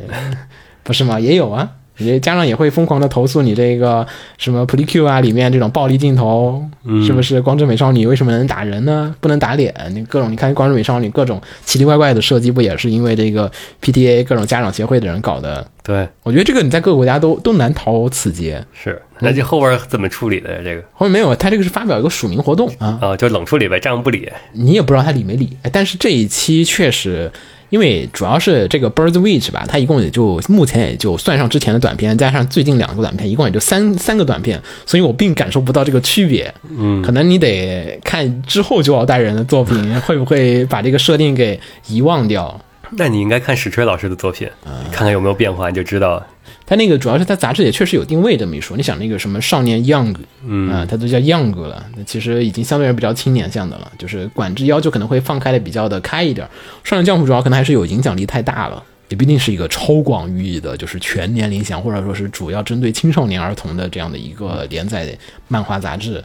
[0.81, 1.19] 不是吗？
[1.19, 1.69] 也有啊，
[2.01, 4.05] 你家长也会疯狂的投诉你这个
[4.37, 7.41] 什么 Precue 啊里面这种暴力镜头，嗯是不是？
[7.41, 9.15] 光之美少女为什么能打人呢？
[9.19, 9.73] 不能打脸？
[9.91, 15.65] 你各种你看光之美少女各种奇奇怪怪的设计，不也是因为这个 PTA 各种家长协会的人搞的？
[15.83, 18.63] 对，我觉得这个你在各个国家都都难逃此劫。
[18.73, 19.01] 是。
[19.23, 20.59] 那这后边怎么处理的呀？
[20.63, 24.27] 这个后面没有，他这个是发表一个署名活动啊，啊，就冷处理呗，这样不理。
[24.53, 25.57] 你也不知道他理没理。
[25.61, 27.31] 哎但是这一期确实，
[27.71, 36.53] 因为主要是这个 Birds Witch 吧，它一共也就目前也就算上之前的短片，加上最近两个短片，一共也就三三个短片，所以我并感受不到这个区别。
[36.69, 42.59] 嗯，可能你得看之后就要带人的作品会不会把这个设定给遗忘掉。
[42.91, 44.49] 那你应该看史吹老师的作品，
[44.91, 46.21] 看看有没有变化，你就知道。
[46.65, 48.77] 他那个主要是他杂志也确实有定位这么一说。
[48.77, 56.47] 你想那个什么少年 Young，嗯啊，它都叫 Young 了，那其实已经相对来比较青年向的了，就是管制要求可能会放开的比较的开一点。
[56.83, 65.07] 少年 Jump 主要可能还是有影响力太大了，也不一定是一个超广寓意的，就是全年龄向或者说是主要针对青少年儿童的这样的一个连载
[65.47, 66.23] 漫画杂志。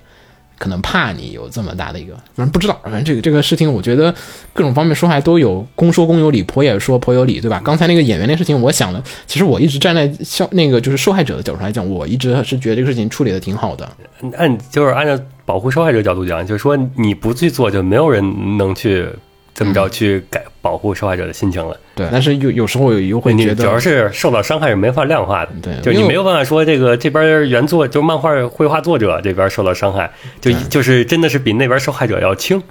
[0.59, 4.15] 可能怕你有这么大的一个，反正不知道，反正这个这个事情，我觉得
[4.53, 7.61] 各种方面说还都有公说公有理，婆也说婆有理，对吧？
[7.65, 13.89] 刚才那个演员那事情，我想了，其实我一直站在消那个就是受害者的角度来讲，我一直是觉得这个事情处理的挺好的。
[14.37, 19.07] 按就是按照保护受害者角度讲，就是说你不去做，就没有人能去
[19.57, 21.77] 这么着去改保护受害者的心情了。
[21.95, 30.09] 对，但是有有时候有又会你觉得，主要是受到伤害是没法量化的，对就你没有办法说这个这边原作就漫画绘画作者这边受到伤害，
[30.41, 32.63] 就就是真的是比那边受害者要轻。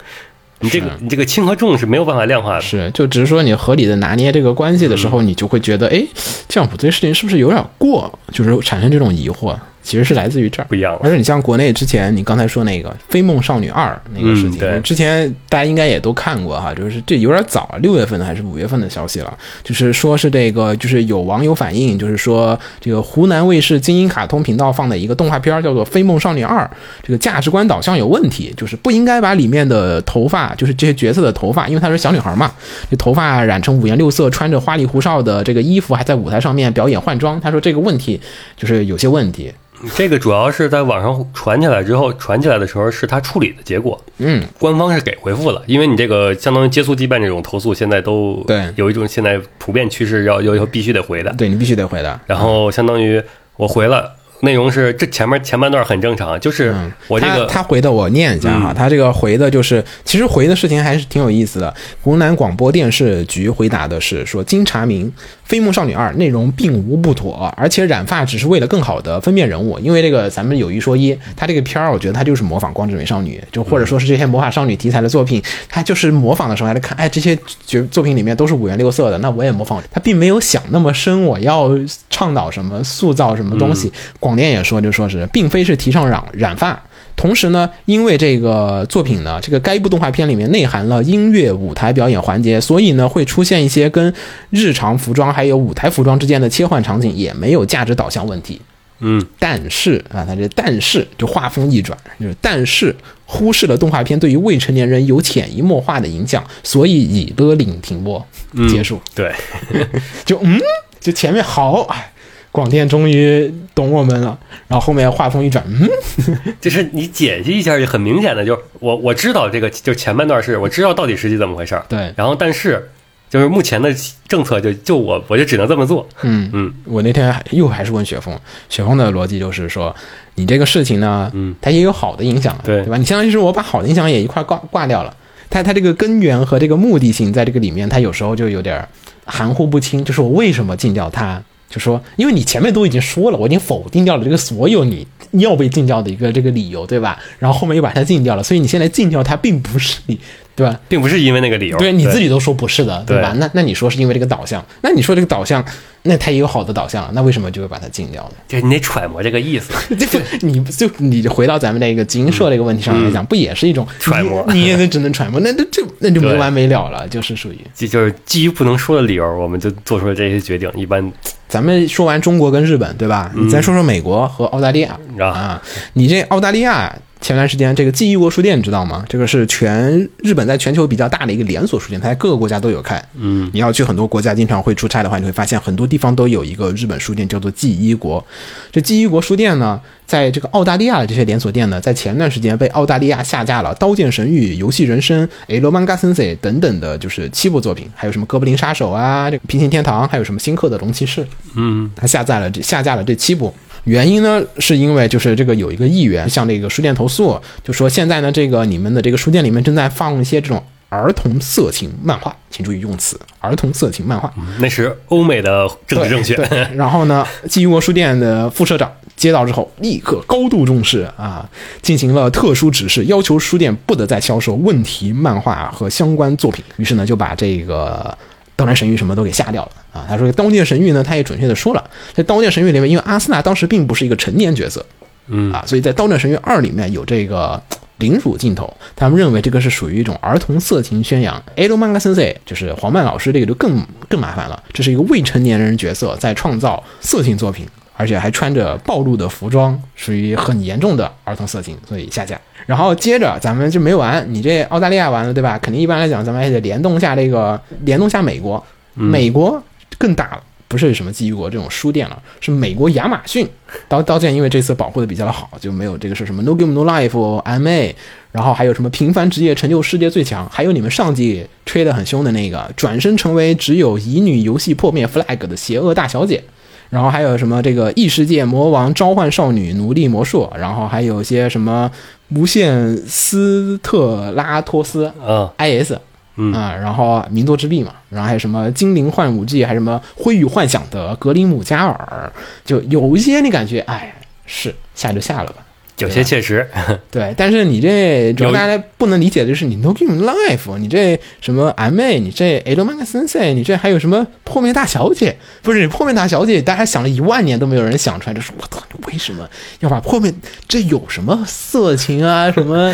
[0.59, 2.61] 你这个你这个轻和重是没有办法量化的。
[2.61, 6.01] 是，就只是说你合理的拿捏这个关系的时候，你就会觉得，哎，
[6.47, 8.17] 这样不对，事情是不是有点过？
[8.31, 9.53] 就是产生这种疑惑，
[9.85, 10.75] 其实是来自于这儿不。
[10.75, 26.63] 一样了而且你像国内之前你刚才说那个《飞梦少女二》那个事情，嗯对之前大家应该也都看过哈，就是这有点早了，六月份的还是五月份的消息了，就是说是这个，就是有网友反映，就是说这个湖南卫视精英卡通频道放的一个动画片儿叫做《飞梦少女二》，
[27.01, 32.51] 这个价值观导向有问题，就是不应该把里面的头发，就是这些角色的头发，因为她是小女孩嘛，
[32.89, 37.39] 这头发染成五颜六色，穿着花里胡哨的这个衣服，还在舞台上面表演换装。
[37.39, 38.19] 他说这个问题
[38.57, 39.51] 就是有些问题，
[39.95, 48.71] 这个主要是在网上传起来之后，传起来的时候是他处理的结果，嗯，官方是给回复了，因为你这个相当于接触羁绊这种投诉，现在都对。
[48.75, 52.19] 有一种现在普遍趋势要要求必须得回的，对你必须得回的。
[52.25, 53.21] 然后相当于
[53.57, 54.11] 我回了，
[54.41, 61.73] 内容是这前面前半段很正常，就是嗯我这个他他回的我念一下哈，他这个回的就是，其实回的事情还是挺有意思的。
[62.01, 65.07] 湖南广播电视局回答的是说，经查明，
[65.45, 69.79] 《飞梦少女二》内容并无不妥，而且染发只是为了更好的分辨人物。
[69.79, 79.81] 因为这个咱们有一说一，他这个片儿，我觉得他就是模仿《光之美少女》，就或者说是这些魔法少女题材的作品，他就是模仿的时候还在看，哎，这些角作品里面都是五颜六色的，那我也模仿。
[79.91, 81.71] 他并没有想那么深，我要
[82.09, 83.91] 倡导什么，塑造什么东西。
[84.25, 86.81] 广电也说，就说是并非是提倡染染发。
[87.15, 94.11] 同时呢，因为这个作品呢，这个该部动画片里面内含了音乐、舞台表演环节，所以呢会出现一些跟
[94.49, 98.59] 日常服装还有舞台服装之间的切换场景，也没有价值导向问题。
[98.99, 108.25] 嗯，但是啊，他这但是就画风一转，就是但是忽视了动画片对于未成年人有潜移默化的影响，所以以勒令停播
[108.69, 108.99] 结束。
[109.13, 109.33] 对，
[110.25, 110.59] 就嗯，
[110.99, 112.11] 就前面好，哎，
[112.55, 114.37] 广电终于懂我们了。
[114.67, 115.87] 然后后面话锋一转，嗯，
[116.61, 122.89] 就是你解析一下，就很明显的，就是我我知道这个，就前半段是我知道到底实际怎么回事儿，对然后但是
[123.29, 123.93] 就是目前的
[124.27, 128.33] 政策就就我我就只能这么做，嗯嗯，我那天还又还是问雪峰，
[128.69, 129.93] 雪峰的逻辑就是说，
[130.35, 132.97] 你这个事情呢，嗯，它也有好的影响，对对吧？
[132.97, 135.15] 你相当于是我把好的影响也一块挂挂掉了，
[135.49, 138.87] 它它这个根源和这个目的性在这个里面，它有时候就有点
[139.25, 141.41] 含糊不清，就是我为什么禁掉它？
[141.75, 147.19] 就说，因为你前面都已经说了，我已经否定掉了这个所有你要被禁掉的一个这个理由，对吧？
[147.37, 150.17] 然后后面又把它禁掉了，所以你现在禁掉它，并不是你，
[150.55, 150.79] 对吧？
[150.87, 153.31] 并不是因为那个理由，对你自己都说不是的，对吧？
[153.31, 155.63] 对那那你说是因为这个导向，那你说这个导向，
[156.03, 158.35] 那它也有好的导向了，那为什么就会把它禁掉呢？
[158.47, 171.11] 就你得揣摩这个意思，这不，你就你回到咱们那个集英社这个问题上来讲，不也是一种嗯揣摩你你也得只能揣摩，那那就那就没完没了了，就是属于就就是基于不能说的理由，我们就做出了这些决定，一般
[171.49, 173.29] 咱们说完中国跟日本，对吧？
[173.35, 175.61] 你再说说美国和澳大利亚啊啊，
[175.93, 176.95] 你这澳大利亚。
[177.21, 179.03] 前段时间，这个记忆国书店你知道吗？
[179.09, 183.03] 这个是全日本在全球比较大的一个连锁书店，它在各个国家都有开。
[183.15, 188.23] 嗯，你要去很多国家，经常会出差的话，你会发现很多地方都有一个日本书店，叫做记忆国。
[188.71, 195.27] 这记忆国书店呢，在这个澳大利亚的这些连锁店呢，在前段时间被澳大利亚下架了《刀剑神域》《游戏人生》
[195.61, 201.21] 《Manga Sensei》等等的，就是七部作品，还有什么《哥布林杀手》啊，这个《平行天堂》，还有什么《新克的龙骑士》。
[201.55, 203.51] 嗯，他下架了这下架了这七部。
[203.85, 214.31] 原因呢，是因为就是这个有一个议员向这个书店投诉，就说现在呢，这个你们的这个书店里面正在放一些这种儿童色情漫画，请注意用词，儿童色情漫画。
[214.59, 221.47] 那是欧美的政治正确，对， 然后呢，基于国书店的副社长接到之后，立刻高度重视啊，
[221.81, 226.63] 进行了特殊指示，要求书店不得再销售问题漫画和相关作品。
[226.77, 228.17] 于是呢，就把这个。
[228.57, 230.05] 刀剑神域什么都给下掉了啊！
[230.07, 234.85] 他说《刀剑神域》呢，他也准确的说了，在《刀剑神域》里面，因为阿斯纳当时并不是一个成年角色，
[235.27, 237.61] 嗯啊，所以在《刀剑神域二》里面有这个
[237.97, 241.41] 凌辱镜头，他们认为这个是属于一种儿童色情宣扬。
[241.55, 252.39] a l m a n g a Sensei 就是黄曼老师，这个就更更麻烦了，这是一个未成年人角色在创造色情作品，而且还穿着暴露的服装，属于很严重的儿童色情，所以下架。
[252.65, 255.57] 然后接着咱们就没完，你这澳大利亚完了对吧？
[255.59, 259.63] 肯定一般来讲，咱们还得联动下这个联动下美国，美国
[259.97, 260.43] 更大了。
[260.75, 263.47] 不是什么基于国这种书店了，是美国亚马逊。
[263.87, 267.95] 刀刀剑，因为这次保护的比较好，就没有这个是什么 No Game No Life MA，
[268.33, 276.43] 然后还有什么平凡职业成就世界最强，还有你们上季吹得很凶的那个转身成为只有乙女游戏破灭 flag 的邪恶大小姐，
[276.89, 281.89] 然后还有什么这个异世界魔王召唤少女奴隶魔术，然后还有一些什么
[282.31, 285.93] 无限斯特拉托斯嗯，IS，
[286.37, 292.31] 嗯啊，然后民族之力嘛，然后还有什么精灵幻武记，还有什么灰与幻想的格林姆加尔，
[292.63, 295.55] 就有一些你感觉，哎，是下就下了吧。
[295.99, 296.69] 有些确实，
[297.09, 305.37] 对，但是你这主要大家不能理解的就是你 No Game Life，你这什么 MA，你这 e l m a n Sensei，你这还有什么破灭大小姐？
[305.61, 310.33] 不是破灭大小姐，大家想了一万年都没有人想出来，就说我操，你为什么要把破灭？
[310.67, 312.51] 这有什么色情啊？
[312.51, 312.93] 什么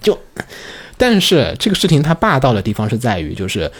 [0.00, 0.16] 就？
[0.96, 3.70] 但是这个事情它霸道的地方是在于，就是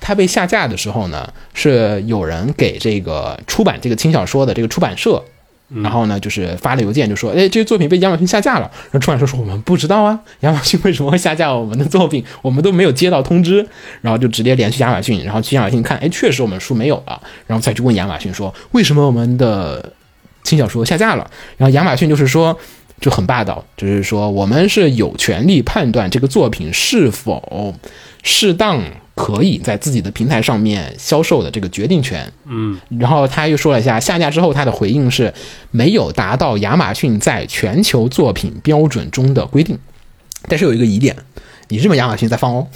[0.00, 5.22] 它被下架的时候呢，是有人给这个出版这个轻小说的这个出版社。
[5.82, 12.22] 然后呢，就是发了邮件，就说：“哎，这个作品被亚马逊下架了。”然后出版社说：“我们不知道啊，亚马逊为什么会下架我们的作品？
[12.42, 13.66] 我们都没有接到通知。”
[14.02, 17.20] 然后就直接联系亚马逊，然后去亚马逊看，哎，确实我们书没有了。
[17.46, 19.92] 然后再去问亚马逊说：“为什么我们的
[20.44, 22.56] 轻小说下架了？”然后亚马逊就是说。
[23.04, 27.74] 就很霸道，就是说我们是有权利判断这个作品是否
[28.22, 28.80] 适当
[29.14, 32.26] 可以在自己的平台上面销售的这个决定权。
[32.46, 35.30] 嗯，然后他又说了一下，下架之后他的回应是
[35.70, 39.78] 没有达到亚马逊在全球作品标准中的规定，
[40.48, 41.14] 但是有一个疑点，
[41.68, 42.66] 你日本亚马逊在放哦。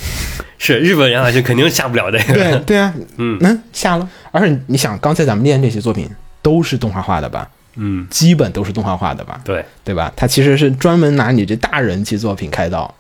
[0.58, 4.06] 是日本亚马逊肯定下不了这个，对对啊，嗯嗯，下了。
[4.30, 6.06] 而且你想，刚才咱们练这些作品
[6.42, 7.48] 都是动画化的吧？
[7.74, 9.40] 嗯，基本都是动画化的吧？
[9.44, 10.12] 对，对吧？
[10.16, 12.92] 他其实是专门拿你这大人气作品开刀，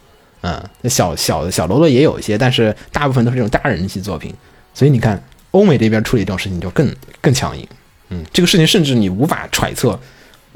[0.42, 4.32] 嗯，那小小的小喽啰也有一些，但是大部分都是这种大人气作品，
[4.74, 7.66] 所以你看欧美这边处理这种事情就更更强硬，
[8.10, 9.98] 嗯，这个事情甚至你无法揣测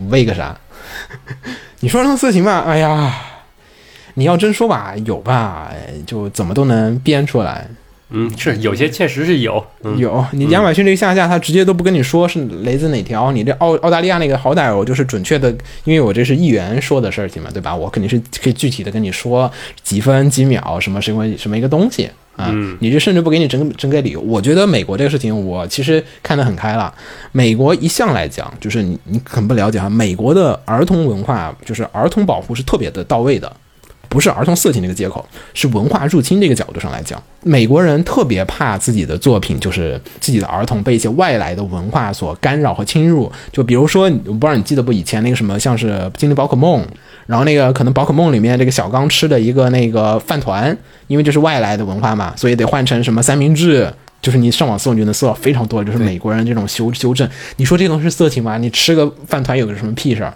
[0.09, 0.57] 为个啥，
[1.81, 3.15] 你说让色情吧，哎呀，
[4.15, 7.67] 你要真说吧，有吧，哎就怎么都能编出来，
[8.15, 13.33] 嗯，是有些确实是有，嗯，有，你亚马逊这个下架，他直接都不跟你说是来自哪条。
[13.33, 15.51] 你这澳澳大利亚那个，好歹我就是准确的，
[15.85, 17.75] 因为我这是议员说的事情嘛，对吧？
[17.75, 19.51] 我肯定是可以具体的跟你说
[19.83, 24.21] 几分几秒什么什么什么一个东西啊，你这甚至不给你整整个理由。
[24.21, 26.93] 我觉得美国这个事情，我其实看得很开了。
[27.33, 33.51] 美国一向来讲，就是你你很不了解啊，美国的儿童文化就是儿童保护是特别的到位的。
[34.13, 43.33] 不是儿童色情这个借口，是文化入侵这个角度上来讲，美国人特别怕自己的作品，就是自己的儿童被一些外来的文化所干扰和侵入。
[43.51, 44.93] 就比如说，我不知道你记得不？
[44.93, 46.83] 以前那个什么，像是《精灵宝可梦》，
[47.25, 53.91] 然后那个可能宝可梦里面这个小刚吃的一个那个饭团，因为这是外来的文化嘛，所以得换成什么三明治。
[54.21, 57.29] 就是你上网搜，你就能搜到非常多，就是美国人这种修修正。
[57.57, 58.57] 你说这种是色情吗？
[58.59, 60.33] 你吃个饭团有个什么屁事儿？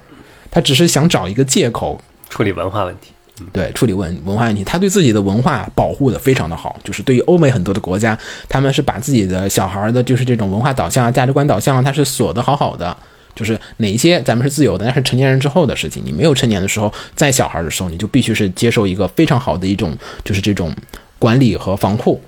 [0.51, 3.12] 他只是想找一个借口处理文化问题。
[3.53, 6.74] 对，处理文文化问题，他对自己的文化保护的非常的好。
[6.82, 8.18] 就是对于欧美很多的国家，
[8.49, 12.97] 他们是把自己的小孩的，就是这种文化导向、价值观导向，他是锁得好好的。
[13.34, 16.03] 就是哪一些咱们是自由的，那是成年人之后的事情。
[16.03, 20.74] 你没有成年的时候，在小孩的时候，你就必须是接受一个非常好的一种，就是这种
[21.18, 22.18] 管理和防护。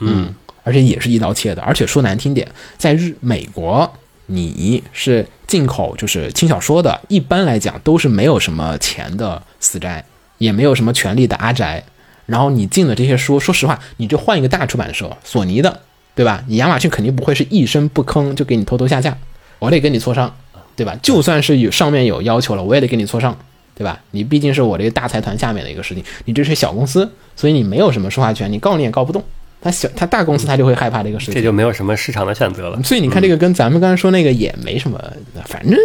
[0.00, 1.60] 嗯，而且也是一刀切的。
[1.60, 3.92] 而且说难听点，在日美国，
[4.24, 10.02] 你是进口就是轻小说的，一般来讲都是没有什么钱的死宅。
[10.38, 11.82] 也没有什么权利的阿宅，
[12.26, 15.80] 然后你进了这些书，说实话，你就换一个大出版社，索尼的，
[16.14, 16.42] 对吧？
[16.48, 19.16] 你亚马逊肯定不会是一声不吭就给你偷偷下架，
[19.58, 20.34] 我得跟你磋商，
[20.74, 20.96] 对吧？
[21.02, 23.36] 就算是有上面有要求了，我也得跟你磋商，
[23.74, 24.00] 对吧？
[24.10, 29.22] 你毕竟是我这个大财团下面的一个事情，你这是小公司，所以你没有什么说话权，你告你也告不动。
[29.58, 32.80] 他小他大公司他就会害怕这个事情，这就没有什么市场的选择了。
[32.82, 35.02] 所以你看这个跟咱们刚才说那个也没什么，
[35.46, 35.76] 反正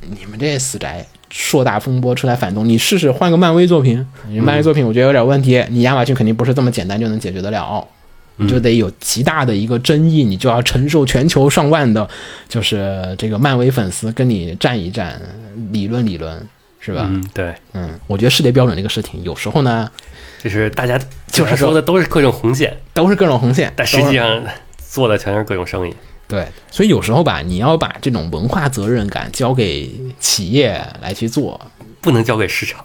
[0.00, 1.06] 你们这死宅。
[1.30, 7.86] 硕大风波出来反动，你试试换个漫威作品，你漫威作品我觉得有点问题，你亚马逊肯定不是这么简单就能解决得了，
[8.36, 12.08] 你就得有极大的一个争议，你就要承受全球上万的，
[12.48, 15.20] 就是这个漫威粉丝跟你战一战，
[15.70, 16.36] 理论理论，
[16.80, 17.06] 是吧？
[17.08, 19.90] 嗯，对，嗯，我觉得世界标准这个事情，有时候呢，
[20.42, 20.98] 就是大家
[21.30, 24.42] 就是说的都是各种红线，都是各种红线，但实际上
[24.78, 25.94] 做的全是各种生意。
[26.30, 31.60] 对，所以有时候吧，你要把这种文化责任感交给企业来去做，
[32.00, 32.82] 不能交给市场，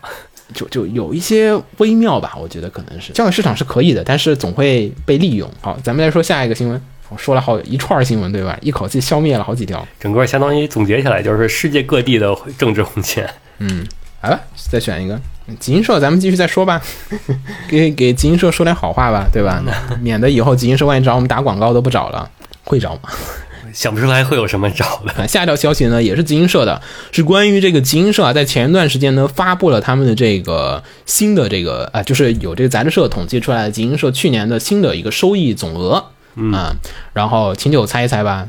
[0.54, 2.36] 就就有一些微妙吧。
[2.38, 5.50] 我觉得可能是交给市场是可以的，但是总会被利用。
[5.62, 6.82] 好，咱们来说下一个新闻。
[7.10, 8.58] 我说了好一串新闻，对吧？
[8.62, 13.30] 一口气消灭了好几条，整个相当于总结起来就是世界各地的政治红线。
[13.60, 13.86] 嗯，
[14.24, 14.40] 来吧，
[14.72, 15.22] 再选一个
[15.60, 16.82] 集英社，咱们继续再说吧。
[17.70, 19.64] 给给集英社说点好话吧，对吧？
[20.02, 22.28] 免得以后集英社万一找我们打广告都不找了。
[22.66, 23.10] 会找吗？
[23.74, 25.28] 想不出来会有什么找的。
[25.28, 36.06] 下一条消息呢，也是集英社的，是关于这个集英社啊，在前一段时间呢，发布了他们的这个新的这个啊，就是有这个杂志社统计出来的集英社去年的新的一个收益总额
[36.54, 36.74] 啊。
[37.12, 38.48] 然后，请九猜一猜吧，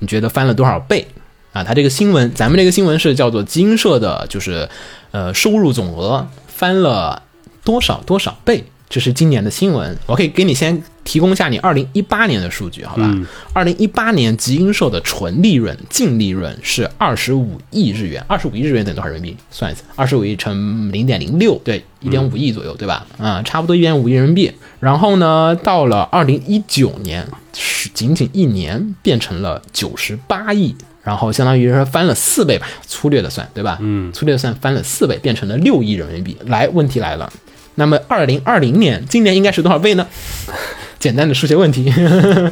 [0.00, 1.06] 你觉得翻了多少倍
[1.54, 1.64] 啊？
[1.64, 4.68] 它这个新闻，咱们这个新闻是叫做集英社的，就是
[5.12, 7.22] 呃收入总额翻了
[7.64, 8.64] 多少多少倍？
[8.92, 13.10] 这是今年的新闻，我可以给你先提供一下你二零一八年的数据，好吧？
[13.54, 19.38] 二零一八年集英社的纯利润净利润是二十五亿日元，二十五亿日元等于多少人民币？
[19.50, 23.06] 算一下，二十五亿乘零点零六，对，一点五亿左右，对吧？
[23.16, 24.52] 啊，差不多一点五亿人民币。
[24.78, 33.78] 然后呢，到了二零一九年，是仅仅一年变成了九十八亿，然后相当于是翻了四倍吧，粗略的算，对吧？
[33.80, 36.36] 嗯，粗略的算翻了四倍，变成了六亿人民币。
[36.44, 37.32] 来，问题来了。
[37.76, 40.06] 那么，二零二零年，今年应该是多少倍呢？
[40.98, 41.92] 简单的数学问题，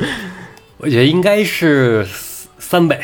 [0.79, 2.07] 我觉得应该是
[2.59, 2.99] 三倍，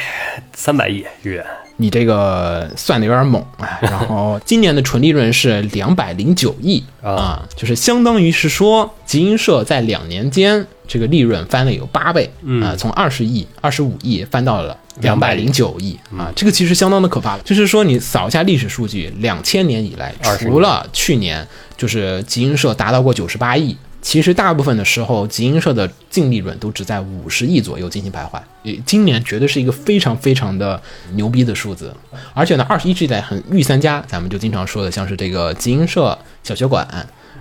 [0.55, 1.45] 三百亿日元。
[1.79, 3.79] 你这个算的有点猛啊！
[3.83, 12.31] 然后，今年的纯利润是两百零九亿 啊，就是相当于是说，集英社在两年间这个利润翻了有八倍
[12.63, 14.77] 啊，从二十亿、二十五亿翻到了。
[15.03, 17.43] 两百零九亿啊，这个其实相当的可怕了。
[17.45, 28.41] 就是说，你扫一下历史数据，两千年以来，除了去年就是集英社达到过九十八亿，其实大部分的时候，集英社的净利润都只在五十亿左右进行徘徊。
[28.87, 30.81] 今年绝对是一个非常非常的
[31.13, 31.95] 牛逼的数字，
[32.33, 36.89] 而且呢，二十一世代很御三家，咱们就经常说的，像是这个集英社、小学馆，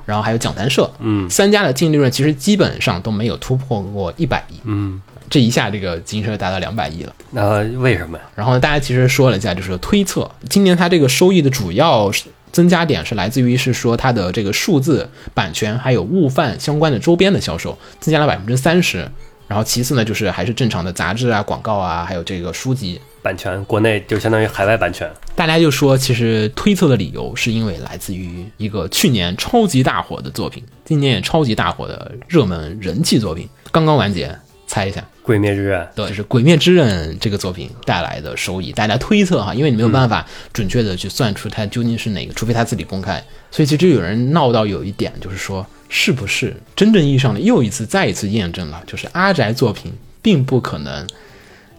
[0.05, 5.01] 然后还有讲谈社，嗯，三家的净利润其实基本上都没有突破过一百亿，嗯。
[5.27, 7.11] 这一下，这个金社达到两百亿了。
[7.31, 8.17] 那为什么？
[8.35, 8.59] 然后呢？
[8.59, 12.11] 大家其实说了一下，就是推测今年它这个收益的主要
[12.51, 18.99] 增加点是来自于是说它的这个数字版权还有悟饭相关的周边的销售增加了百分之三十。
[19.47, 25.11] 然后其次呢，就是还是正常的杂志啊、广告啊，还有这个书籍版权，国内就相当于海外版权。
[25.35, 34.37] 大家就说，其实推测的理由是因为来自于一个去年超级大火的作品，今年也超级大火的热门人气作品刚刚完结。
[34.67, 43.23] 猜一下，鬼灭之刃，对，就是《鬼灭之刃》这个作品带来的收益，大家推测哈，因为你没有办法准确的去算出它究竟是哪个，除非他自己公开。
[43.51, 51.07] 所以其实有人闹到有一点，就是说，是不是真正意义上的又一次再一次验证了，就是阿宅作品并不可能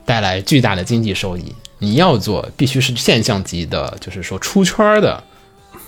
[0.06, 5.22] 带来巨大的经济收益，你要做必须是现象级的，就是说出圈儿的。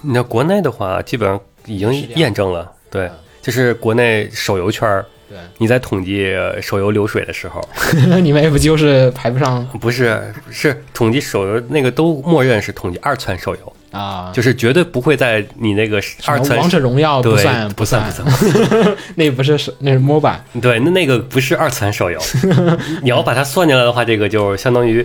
[0.03, 3.11] 那国内的话，基本上已经验证了，对，
[3.41, 7.67] 就是国内手游圈儿，对，你在统计呃手游流水的时候，
[8.23, 9.67] 你们不就是排不上。
[9.81, 18.27] 不是是统计手游那个都默认是统计二次元手游，啊，就是绝对不会在你那个二层王者荣耀不算不算算。
[18.29, 20.37] 不算， 那不是那是 MOBA。
[20.61, 22.21] 对，那那个不是二次元手游，
[23.03, 25.05] 你要把它算进来的话，这个就相当于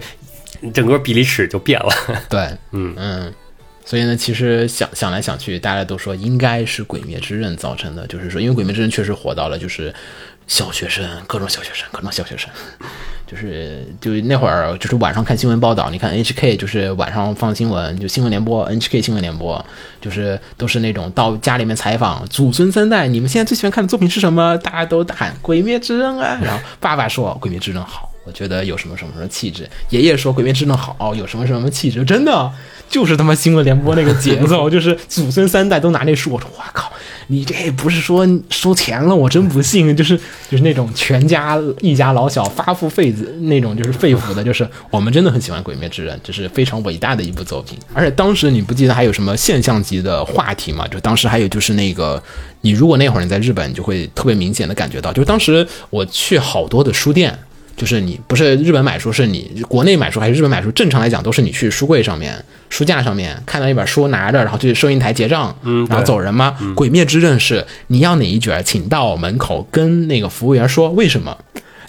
[0.74, 1.90] 整个比例尺就变了。
[2.30, 2.94] 对，嗯。
[2.98, 3.34] 嗯，
[3.86, 9.94] 所以呢，其实想想来想去，大家都说应该是《鬼灭之刃》造成的，就是说，因为《鬼灭之刃》确实火到了，就是
[10.48, 12.50] 小学生，各种小学生，各种小学生，
[13.26, 19.64] 就是就那会儿就是晚上看新闻报道，你看 HK 就是晚上放新闻，就新闻联播，NHK 新闻联播，
[20.02, 24.58] 就是都是那种到家里面采访祖孙三代，你们现在最喜欢看的作品是什么？
[24.60, 28.10] 大家都喊《鬼灭之刃》啊，然后爸爸说《鬼灭之刃》好。
[28.26, 32.50] 我觉得有什么什么什么气质，爷爷说《鬼灭之刃》好，有什么什么气质，真的
[32.94, 36.94] 就是他妈新闻联播那个节奏， 就是祖孙三代都拿那书，我说哇靠，
[37.26, 39.16] 你这不是说收钱了？
[39.16, 40.16] 我真不信，就是
[40.48, 47.76] 就是那种全家一家老小发付肺子那种，就是肺腑的，就是我们真的很喜欢《鬼灭之刃》，这是非常伟大的一部作品。
[47.96, 50.88] 而且当时你不记得还有什么现象级的话题吗？
[50.88, 52.22] 就当时还有就是那个，
[52.62, 57.36] 你如果那会儿你在日本，你就会特别明显的感觉到，就是当时我去好多的书店。
[57.76, 60.72] 就是你不是日本买书，是你国内买书还是日本买书？
[60.72, 66.56] 正常来讲都是你去书柜上面、书架上面看到一本书拿着，然后去收银台结账，嗯然后走人吗？
[66.76, 71.38] 鬼灭之刃》是你要哪一卷，请到门口跟那个服务员说为什么？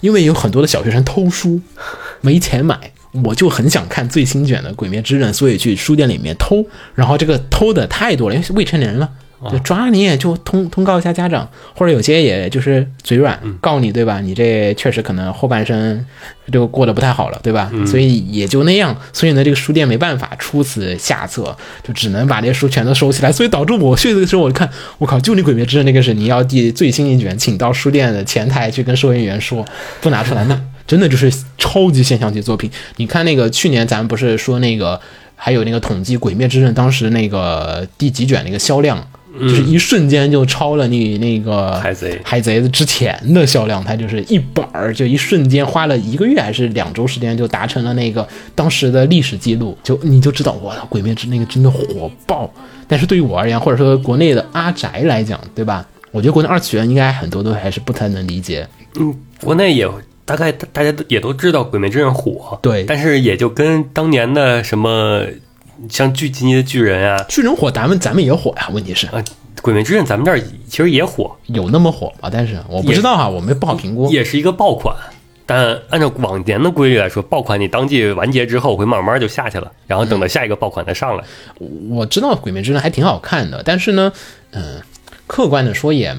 [0.01, 1.61] 因为有很多的小学生偷书，
[2.21, 2.91] 没钱买。
[3.23, 9.09] 我就很想看最新卷的《鬼灭之刃》，所以去书店里面偷，然后这个偷的太多了，因为是未成年人了，
[9.51, 14.19] 就抓你也就通通告一下家长，或者有些也就是嘴软告你，对吧？
[14.19, 16.05] 你这确实可能后半生
[16.51, 17.71] 就过得不太好了，对吧？
[17.85, 29.65] 所以也就那样，所以呢，这个书店没办法出此下策，就只能把这些书全都收起来，所以导致我去的时候，我看我靠，就你《鬼灭之刃》那个是你要第最新一卷，请到书店的前台去跟收银员说，
[30.01, 30.59] 不拿出来那。
[30.87, 32.69] 真的就是超级现象级作品。
[32.97, 35.01] 你看那个去年咱们不是说那个
[35.35, 39.03] 还有那个统计《鬼灭之刃》当时那个第几卷那个销量，
[39.39, 52.51] 就是一瞬间就超了你那个海贼海贼的之前的销量，它就是一本儿就一瞬间花了一个月还是两周时间就达成了那个当时的历史记录，就你就知道哇，《鬼灭之》那个真的火爆。
[52.87, 55.85] 但是对于我而言，或者说国内的阿宅来讲，对吧？
[56.11, 58.65] 我觉得国内二次元应该很多都还是不太能理解。
[58.97, 59.85] 嗯国内也
[60.23, 65.21] 大概大家都也都知道《鬼灭之刃》火，对但是也就跟当年的什么
[65.89, 68.69] 像巨进击的巨人啊，巨人火，咱们咱们也火呀。
[68.71, 69.13] 问题是啊，
[69.61, 72.29] 《鬼灭之刃》咱们这儿其实也火，有那么火吗？
[72.31, 74.09] 但是我不知道啊，我们不好评估。
[74.11, 74.95] 也是一个爆款。
[75.47, 81.23] 但按照往年的规律来说，爆款你当季完结之后会慢慢就下去了，然后等到下一个爆款再上来。
[81.89, 84.11] 我知道《鬼灭之刃》还挺好看的，但是呢，
[84.53, 84.81] 嗯，
[85.27, 86.15] 客观的说，也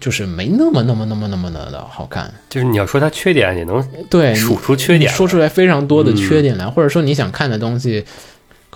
[0.00, 2.32] 就是没那么那么那么那么的好看。
[2.48, 8.02] 就是你要说它缺点，也能对，数出缺点说出来非常多的缺点来，或者说你想看的东西，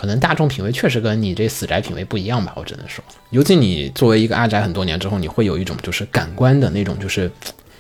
[0.03, 3.05] 可能大众品味确实跟你这死宅品味不一样吧，我只能说。
[3.31, 7.31] 尤其你作为一个阿宅很多年之后，你会有一种就是感官的那种，就是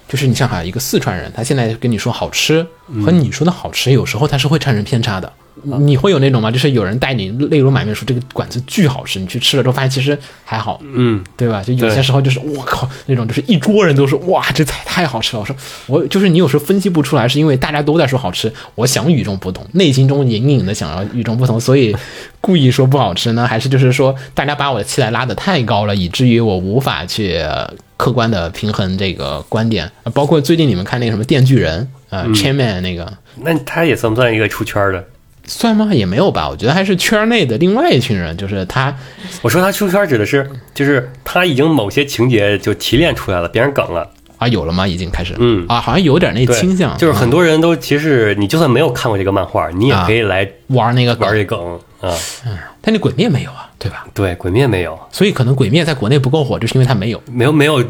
[0.07, 2.65] 就是你像哈一个四川人，他现在跟你说好吃，
[3.05, 5.33] 和你说的好吃，有时候他是会产生偏差的。
[5.63, 6.51] 你会有那种吗？
[6.51, 11.63] 就是有人带你泪如满面说这个馆子巨好吃，你去吃了之后发现其实还好，嗯，对吧？
[11.63, 15.41] 就有些时候就是我靠那种，就是一桌人都说哇这菜太好吃了。
[15.41, 15.55] 我说
[15.87, 21.95] 我就是你有时候分析不出来，是因为大家都在说好吃，我想与众不同，内心中隐隐的想要与众不同，所以
[22.41, 23.47] 故意说不好吃呢？
[23.47, 29.91] 还是就是说大家把我的期待拉得太高了，以至于我无法去呃客观的平衡这个观点？
[30.03, 33.13] 呃包括最近你们看那个什么《电锯人》呃 Chainman 那个。
[33.43, 35.05] 那他也算不算一个出圈的？
[35.47, 35.91] 算吗？
[35.93, 36.49] 也没有吧。
[36.49, 38.95] 我觉得还是圈内的另外一群人，就是他
[39.43, 44.09] 我说他出圈指的是，就是他已经某些情节就提炼出来了，变成梗了。
[44.39, 44.89] 啊有了吗？
[44.89, 52.11] 已经开始，嗯啊，好像有点那，倾向，就是很嗯多人都其实你就算没有看过这个漫画，你也可以来玩那个梗玩这梗啊。
[52.45, 54.05] 嗯但那鬼灭没有啊，对吧？
[54.13, 57.81] 对，鬼灭没有，所以可能鬼灭在国内不够火，就是因为它没有没有没有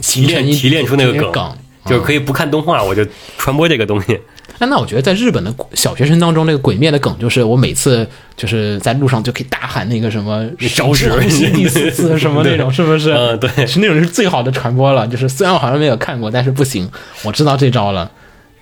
[0.00, 1.56] 提炼提炼出那个梗，梗。
[1.86, 3.04] 就是可以不看动画我就
[3.38, 4.18] 传播这个东西。
[4.58, 13.12] 那那我觉得在日本的小学生当中，那个鬼灭的梗就是我每次就是在路上就可以大喊那个什么招式呼吸第四次什么那种，是不是？
[13.12, 15.06] 嗯对是那种是最好的传播了。
[15.06, 16.90] 就是虽然我好像没有看过，但是不行，
[17.24, 18.10] 我知道这招了。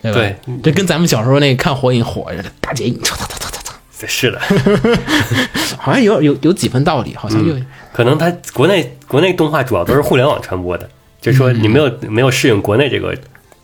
[0.01, 0.19] 对吧？
[0.19, 2.31] 对这跟咱们小时候那个看火影火
[2.61, 4.41] 大结影，操操操操操操，是的，
[5.77, 7.57] 好像有有有几分道理，好像有。
[7.93, 10.89] 可能他国内国内动画主要都是互联网传播的，
[11.21, 13.13] 就是说你没有没有适应国内这个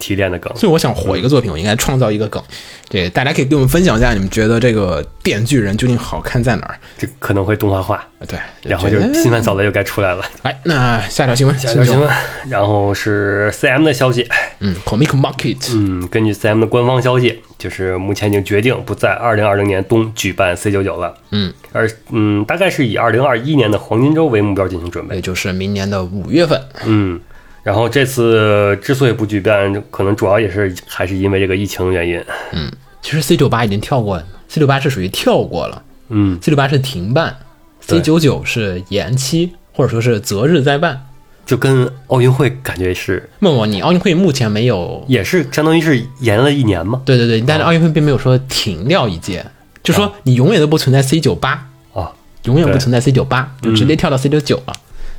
[0.04, 0.54] 提炼的梗。
[0.54, 2.42] 所以我想火一个作品，我应该创造一个梗。
[2.90, 6.78] 对，大家可以跟我们分享一下，你们觉得这个《电锯人》究竟好看在哪儿？
[6.98, 10.22] 这可能会动画化，对，然后就是新番扫雷就该出来了。
[10.42, 12.08] 哎，那下条新闻，下条新闻，
[12.50, 14.28] 然后是 CM 的消息，
[14.60, 26.60] 嗯，Comic Market，嗯，根据 CM 的官方消息，就是目前已经决定不在2020年冬举办 C 九九了，嗯，而嗯，大概是以2021年的黄金周为目标进行准备也，就是明年的五月份。
[26.84, 27.18] 嗯，
[27.64, 32.70] 然后这次之所以不举办，可能主要也是还是因为这个疫情原因，嗯
[33.02, 37.36] 其实 C 九八已经跳过了，C 六八是属于跳过了嗯，，C 六八是停办
[37.80, 41.06] ，C 对九九是延期或者说是择日再办。
[41.46, 45.04] 就跟奥运会感觉是，梦梦，你奥运会目前没有？
[45.06, 49.44] 也是相当于是延了一年嘛，对对对，但是奥运会并没有说停掉一届，
[49.82, 52.10] 就说你永远都不存在 C 九八，啊，
[52.44, 54.72] 永远不存在 C 九八，就直接跳到 C 九九了。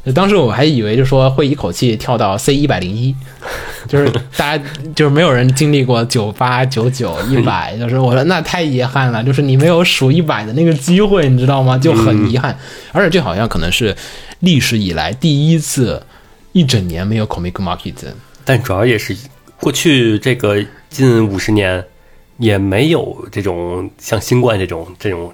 [0.06, 3.16] 就当时我还以为就说会一口气跳到 C 一百零一，
[3.89, 4.64] 就是大家
[4.95, 11.78] 就是没有人经历过九八、九九、一百，就是我说那太遗憾了，就是你没有数一百的那个机会，你知道吗？
[11.78, 12.56] 就很遗憾。
[12.91, 13.95] 而且这好像可能是
[14.41, 16.01] 历史以来第一次
[16.51, 17.95] 一整年没有 Comic Market。
[18.43, 19.18] 但主要也是
[19.60, 21.84] 过去这个近五十年
[22.38, 25.34] 也没有这种像新冠这种这种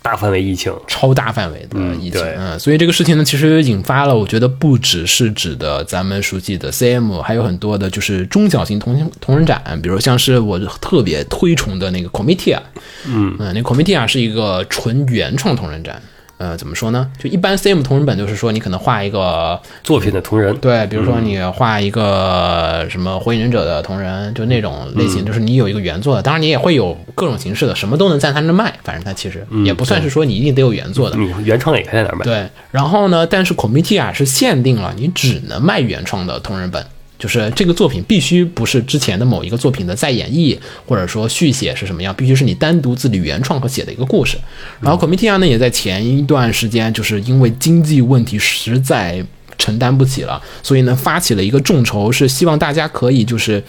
[0.00, 2.34] 大范围疫情，超大范围的嗯疫情，对。
[2.38, 12.60] 嗯，所以这个事情呢，其实引发了，我觉得不只是指的咱们熟悉的 CM，还有很多的就是中小型同同人展，比如像是我特别推崇的那个 Comitia，
[13.06, 13.36] 嗯。
[13.38, 16.00] 嗯，那 Comitia 是一个纯原创同人展。
[16.38, 17.10] 呃，怎么说呢？
[17.18, 31.16] 就一般 CM 同人本就是说，你可能画一个作品的同人，对，比如说你画一个什么火影忍者的同人，就那种类型，就是你有一个原作的，当然你也会有各种形式的，什么都能在他那卖，反正他其实也不算是说你一定得有原作的。
[31.16, 36.86] 你原创也可以在哪儿买，对，然后呢，但是 Comitia 是限定了你只能卖原创的同人本。
[37.18, 40.56] 就是这个作品必须不是之前的某一个作品的再演绎，
[40.86, 44.38] 或者说续写是什么样，必须是你单独自己原创和写的一个故事。
[44.80, 49.24] 然后 Comitia 呢，也在前一段时间就是因为经济问题实在
[49.58, 53.60] 承担不起了，所以呢发起了一个众筹，是希望大家可以就是，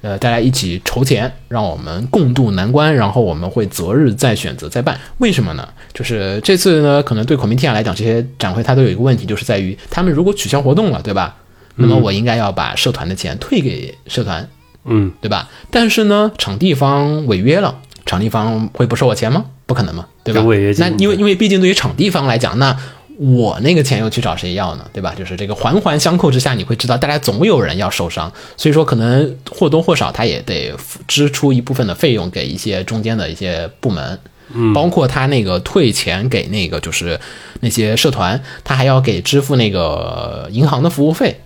[0.00, 4.98] 呃，大家一起筹钱，让我们共度难关，然后我们会择日再选择再办。
[5.18, 5.68] 为什么呢？
[5.92, 11.36] 就是这次呢，可能对 Comitia 来讲，这些展会它都有一个问题，就是在于他们如果取消活动了，对吧？
[11.76, 14.48] 那么我应该要把社团的钱退给社团，
[14.84, 15.48] 嗯，对吧？
[15.70, 19.44] 但是呢，场地方违约了，场地方会不收我钱吗？
[19.66, 20.42] 不可能嘛，对吧？
[20.42, 22.76] 违约金那因为因为毕竟对于场地方来讲，那
[23.18, 24.84] 我那个钱又去找谁要呢？
[24.92, 25.14] 对吧？
[25.16, 34.18] 就是这个环环相扣之下，你会知道大家总有人要受伤，所以说可能或多或少他也得付支出一部分的费用给一些中间的一些部门。
[34.52, 37.18] 嗯，包括他那个退钱给那个就是
[37.60, 41.40] 那些社团，他还要给支付那个银行的服务费。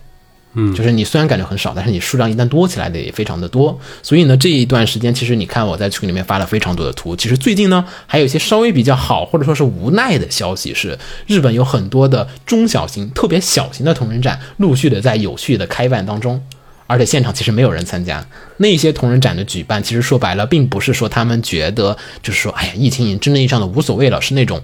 [0.60, 3.78] 嗯就是你虽然感觉很少，但是你数量一旦多起来的也非常的多。
[4.02, 7.14] 所以呢，这一段时间其实你看我在群里面发了非常多的图。
[7.14, 16.42] 其实最近呢，还有一些稍微比较好或者说是无奈的消息是，日本有很多的中小型、特别小型的同人展陆续的在有序的开办当中。
[16.90, 24.62] 而且现场其实没有人参加，那些同人展的举办，其实说白了，并不是说他们觉得就是说，哎呀，疫情已经真正意义上的无所谓了，是那种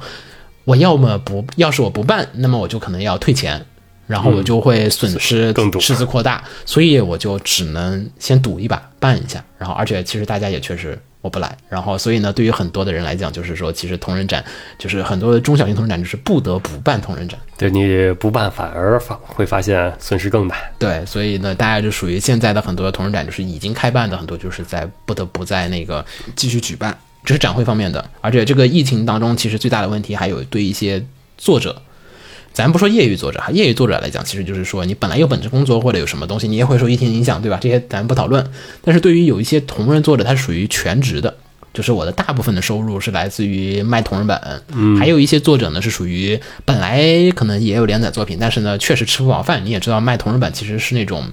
[0.64, 3.66] 我要么不，要是我不办，那么我就可能要退钱，
[4.06, 9.42] 然后我就会损失更多扩大，所以我就只能先赌一把，办一下。
[9.58, 14.44] 然后，而且其实大家也确实我不来，然后所以呢，对于很多的人来讲，就是说，其实同人展
[14.78, 17.40] 就是很多的中小型同人展就是不得不办同人展。
[17.56, 26.04] 对你不办反而发会发现损失更大，对，所以呢，大家就属于现在的很多的同人展，就是已经开办的很多，就是在不得不在那个
[26.36, 26.94] 继续举办，
[27.24, 28.04] 这是展会方面的。
[28.20, 31.02] 而且这个疫情当中，其实最大的问题还有对一些
[31.38, 31.80] 作者，
[32.54, 37.58] 咱不说业余作者哈，业余作者来讲，其实就是说你本来有本职工作或者有什么东西，你也会受疫情影响，对吧？
[37.60, 38.48] 这些咱不讨论。
[38.80, 41.34] 但是对于有一些同人作者，他是属于全职的。
[41.72, 44.40] 就是我的大部分的收入是来自于卖同人本，
[44.72, 49.64] 嗯，还有一些作者呢是属于本来可能也有连载作品，但是呢确实吃不饱饭。
[49.64, 51.24] 你也知道卖同人本其实是那种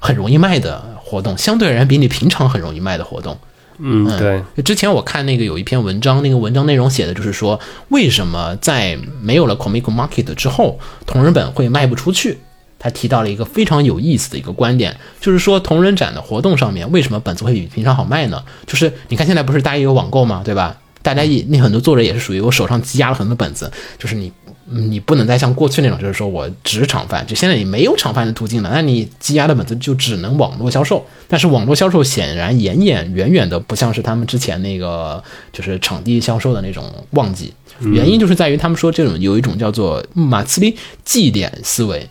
[0.00, 3.38] 很容易卖的活动，相对而言比你平常很容易卖的活动。
[3.78, 7.58] 嗯，对，之前我看那个有一篇文章，那个文章内容写的就是说，
[7.88, 12.38] 为什么在没有了 Comic Market 之后，同人本会卖不出去？
[12.78, 18.42] 他提到了一个非常有意思的一个观点，就是说同人展的活动上面，为什么本子会比平常好卖呢？
[18.66, 20.76] 就是你看现在不是大家也有网购嘛，对吧？
[21.00, 31.04] 大家也那很多作者也是属于我手上积压了很多本子，就是你嗯你不能再像过去那种，就是说我只厂贩，就现在你没有厂贩的途径了，那你积压的本子就只能网络销售。
[31.28, 42.08] 但是网络销售显然远远远远的不像是他们之前那个就是场地销售的那种旺季，原因就是在于他们说这种有一种叫做马斯里祭典思维。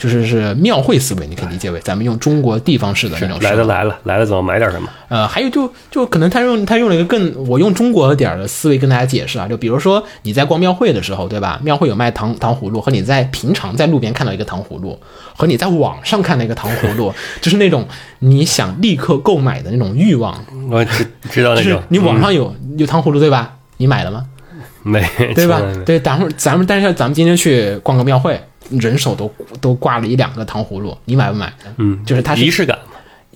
[0.00, 4.88] 就是是庙会思维，你可以理解为咱们用中国地方式的那种来了来了来了，怎么买点什么？
[5.10, 11.60] 呃，还有就就可能他用他用了一个更我用中国点儿的思维跟大家解释啊，就比如说你在逛庙会的时候，对吧？
[11.62, 14.98] 庙会有卖糖糖葫芦，和你在平常在路边看到一个糖葫芦，
[15.36, 17.86] 和你在网上看到一个糖葫芦， 就是那种
[18.20, 23.56] 你想立刻购买的那种欲望，我知知道那种，你网上有、有糖葫芦对吧？
[23.76, 24.24] 你买了吗？
[24.82, 28.40] 没对吧对，咱们咱们但是咱们今天去逛个庙会，
[28.78, 31.52] 人手都都挂了一两个糖葫芦，你买不买？
[31.76, 32.78] 嗯，就是它是仪式感，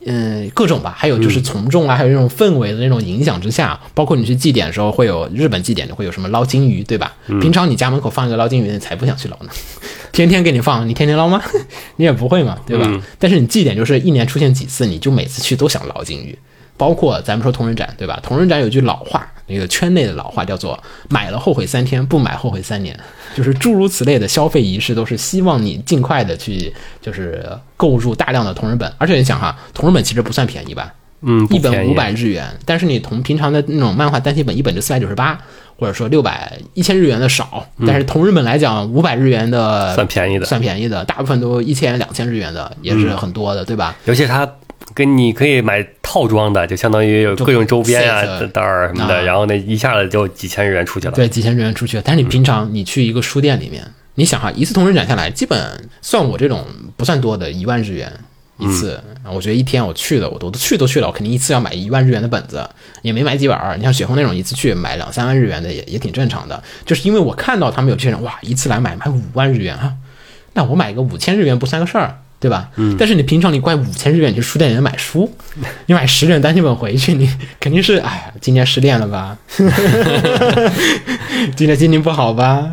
[0.07, 7.13] 嗯，各种吧，还有就是从众啊，还有这种氛围的那种影响之下，包括你去祭典的时候，会有日本祭典就会有什么捞金鱼，对吧？
[7.41, 9.51] 平常你家门口放一个捞金鱼，你才不想去捞呢，
[10.13, 11.43] 天天给你放，你天天捞吗？
[11.97, 12.85] 你也不会嘛，对吧？
[12.89, 16.39] 嗯但是你祭典就是一年出现几次，你就每次去都想捞金鱼。
[16.77, 18.19] 包括咱们说同人展，对吧？
[18.23, 22.99] 同人展有句老话，那个圈内的老话叫做“买了后悔三天，不买后悔三年”，
[23.35, 27.47] 就是诸如此类的消费仪式，都是希望你尽快的去就是
[27.77, 28.93] 购入大量的同人本。
[28.99, 30.93] 而且你想哈，同人本其实不算便宜吧？
[31.27, 35.39] 嗯，一本五百日元，但是你同平常的那种漫画单行本一本就四百九十八，
[35.79, 43.97] 或者说六百一千日元的少，但是同日本来讲五百日元的嗯算便宜的算便宜的，大部分都一千两千日元的也是很多的，对吧？
[44.05, 44.47] 尤其它
[44.95, 48.23] 跟你可以买套装的，就相当于有各种周边啊
[48.53, 51.13] 袋儿什么啊的，然后那一下子就几千日元出去了。
[51.13, 52.03] 对，几千日元出去了。
[52.07, 53.85] 但是你平常你去一个书店里面，
[54.15, 56.65] 你想哈，一次同人展下来，基本算我这种
[56.97, 58.13] 不算多的，一万日元
[58.59, 59.03] 一次。
[59.33, 62.65] 我觉得一天我去的，我都去都去了，我肯定一次要买一万日元的本子，
[63.03, 63.77] 也没买几本儿。
[63.77, 66.63] 你像雪红那种一次去买两三万日元的也也挺正常的。
[66.87, 69.93] 就是因为我看到他们有些人哇，一次来买买五万日元哈，
[70.53, 72.19] 那我买个五千日元不算个事儿。
[72.45, 72.69] 对吧？
[72.77, 72.95] 嗯。
[72.99, 75.31] 但是你平常你怪五千日元，你去书店里面买书，
[75.87, 77.27] 你买十卷单行本回去，你
[77.59, 79.35] 肯定是哎呀，今年失恋了吧？
[81.57, 82.69] 今天心情不好吧？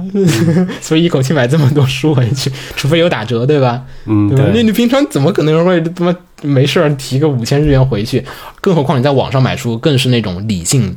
[0.82, 3.82] 所以一口气买这么多书回去，除非有打折，对吧？
[4.06, 4.44] 嗯，对吧？
[4.54, 8.24] 那，你平常怎么可能会他妈没事儿提个五千日元回去？
[8.60, 10.94] 更何况你在网上买书，更是那种理性，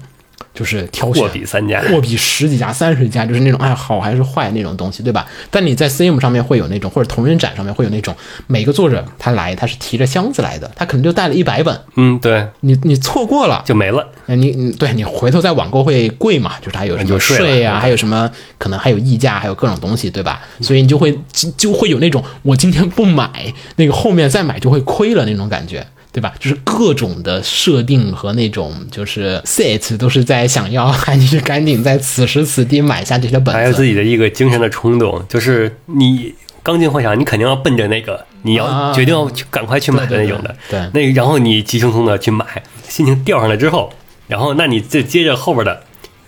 [0.52, 1.80] 就是挑选货比三家。
[1.82, 5.26] 货比十几家、三十家，就是那种哎好还是坏那种东西，对吧？
[5.50, 8.14] 但你在 CM 上面会有那种，或者同人展上面会有那种，
[8.46, 14.06] 每个作者他来他是提着箱子来的，他可能就带了一百本，嗯，对，你你错过了，就没了。
[14.26, 16.52] 哎，你你对你回头再网购会贵嘛？
[16.62, 20.40] 就是还有什么税啊，还有什么可能还有溢价，还有各种东西，对吧？
[20.60, 25.84] 所以你就会就就会有那种我今天不买，那个后面再买就会亏了那种感觉。
[26.14, 26.32] 对吧？
[26.38, 33.50] 就是各种的设定和那种就是 set 都是在想要 喊你赶紧在此时此地买下这些本子。
[33.52, 40.54] 还有自己的一个精神的冲动，就是你刚进会场，你肯定要奔着那个，你要啊决定要去赶快去买的那种的。
[40.70, 42.46] 对对那然后你急匆匆的去买，
[42.88, 43.92] 心情吊上来之后，
[44.28, 45.82] 然后那你再接着后边的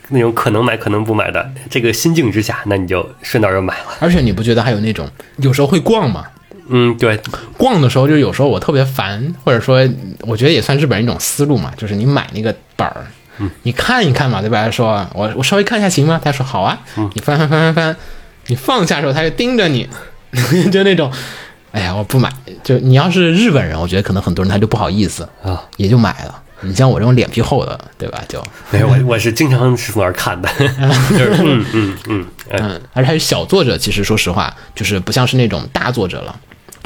[0.09, 3.85] 那种可能买可能不买的这个心境之下，那你就顺道就买了。
[4.01, 6.25] 而且你不觉得还有那种有时候会逛吗？
[6.69, 7.19] 嗯，对，
[7.57, 9.87] 逛的时候，就有时候我特别烦，或者说，
[10.21, 13.07] 我觉得也算日本人一种思路嘛，就是你买那个本儿，
[13.63, 14.65] 你看一看嘛，对吧？
[14.65, 16.21] 他说我我稍微看一下行吗？
[16.23, 16.79] 他说好啊，
[17.15, 17.97] 你翻翻翻翻翻，
[18.47, 19.89] 你放下的时候他就盯着你，
[20.73, 21.11] 就那种，
[21.73, 22.33] 哎呀，我不买。
[22.63, 26.43] 就你要是日本人，我觉得可能很多人他就不好意思啊，也就买了。
[26.63, 28.19] 你像我这种脸皮厚的，对吧？
[28.27, 30.49] 就没有我我是经常是从那儿看的，
[31.11, 36.35] 就是嗯嗯嗯，哎嗯，而且还是小作者，其实说实话，就是不像是那种大作者了，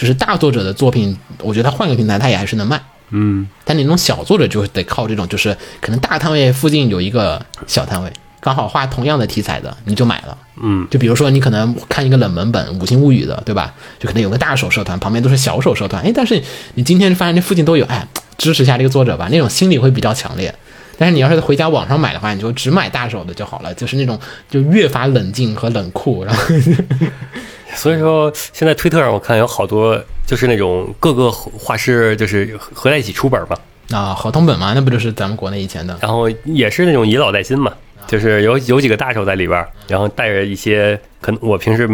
[0.01, 2.81] 就是大作者的作品，我觉得他换个平台他也还是能卖。
[3.11, 10.39] 嗯，但你那种小作者就得靠这种，就是可能大摊位附近有一个小摊位，刚好画同样的题材的，你就买了。
[10.63, 13.75] 嗯，就比如说你可能看一个冷门本《五星物语》的，对吧？
[13.99, 16.43] 就可能有个大手社团，旁边都是小手社团，哎，但是
[16.77, 20.55] 你今天发现这附近都有，哎，支持一下这个作者吧，那种心理会比较强烈。
[20.97, 26.43] 但是你要是回家网上买的话，你就只买大手的就好了，就是那种就越发冷静和冷酷，然后
[27.75, 33.57] 所以说现在推特上我看有好多就是那种各个画师就是合在一起出本嘛，
[33.91, 35.97] 啊合同本嘛，那不就是咱们国内以前的。
[36.01, 37.73] 然后也是那种以老带新嘛，
[38.11, 41.89] 就是有有几个大手在里边儿，然后带着一些可能我平时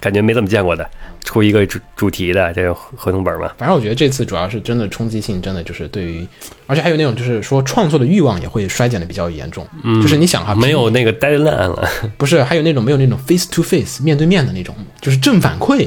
[0.00, 0.88] 感觉没怎么见过的，
[1.22, 3.52] 出一个主主题的这种合同本嘛。
[3.58, 6.26] 反正我觉得这次主要是真的冲击性，真的就是对于，
[6.66, 9.66] 而且还有那种就是说创作的欲望也会衰减的比较严重。
[9.82, 15.86] 嗯，就是你想哈，没有那个 deadline 了， 不是还有那种没有那种 face to face 面对面的那种，就是正反馈，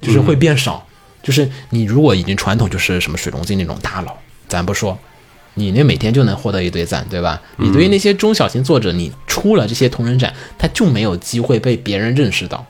[0.00, 0.84] 就是会变少。
[1.22, 4.16] 就是你如果已经传统就是什么水龙镜那种大佬，
[4.48, 4.98] 咱不说，
[5.60, 7.40] 你那每天就能获得一堆赞，对吧？
[7.56, 12.64] 你对于那些中小型作者，你出了这些同人展，他就没有机会被别人认识到。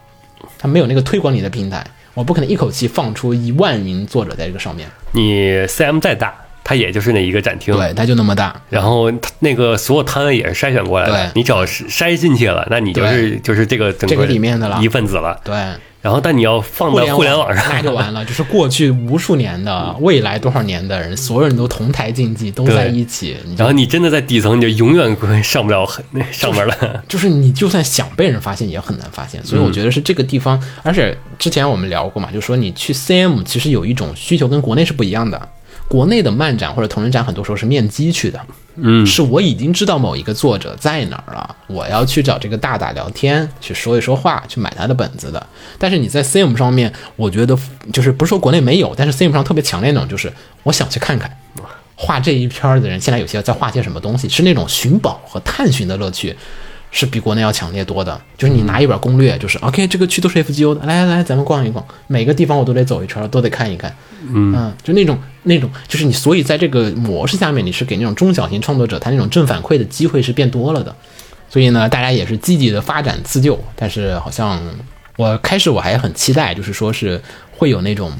[0.59, 1.83] 他没有那个推广你的平台，
[2.13, 6.33] 我不可能一口气放出一万名作者在这个上面，你 CM 再大，
[6.63, 15.39] 它也就是那一个展厅，对，它就那么大，然后它那个所有摊位也是筛选过来的，你只要是筛进去了，那你就是就是这个整这个里面的了一份子了。
[15.43, 15.55] 对。
[16.01, 23.37] 然后，但你要放到互联网上，那就完了，就是过去无数年的，未来多少年的人，所有人都同台竞技，都在一起。
[23.55, 27.03] 然后你真的在底层，你就永远上不了很那 上面了。
[27.07, 29.43] 就是你就算想被人发现，也很难发现。
[29.45, 35.49] 所以我觉得是这个地方，而且之前我们聊过嘛，就说你去 CM 其实有一种需求跟国内是不一样的。
[35.91, 38.39] 国内的漫展或者同人展，很多时候是面基去的，
[38.77, 45.47] 嗯，是我已经知道某一个作者在哪儿了，我要去找这个大大聊天，去说一说话，去买他的本子的。
[45.77, 47.57] 但是你在 CM 上面，我觉得
[47.91, 50.31] 就是不是说国内没有，但是 CM 上特别强烈那种，就是
[50.63, 51.29] 我想去看看
[51.97, 56.33] 画这一篇的人，现在有些在画些什么东西，是那种寻宝和探寻的乐趣。
[56.93, 63.95] 是比国内要强烈多的，就是你拿一本攻略，就是 OK，这个区都是 FGO 的，来来来，咱们逛一逛，每个地方我都得走一圈，都得看一看，
[64.27, 70.95] 嗯，就那种那种，就是你，所以在这个模式下面，你是给那种中小型创作者他那种正反馈的机会是变多了的，
[71.49, 74.61] 所以呢，大家也是积极的发展自救，但是好像
[75.17, 77.21] 我开始我还很期待，就是说是
[77.51, 78.11] 会有那种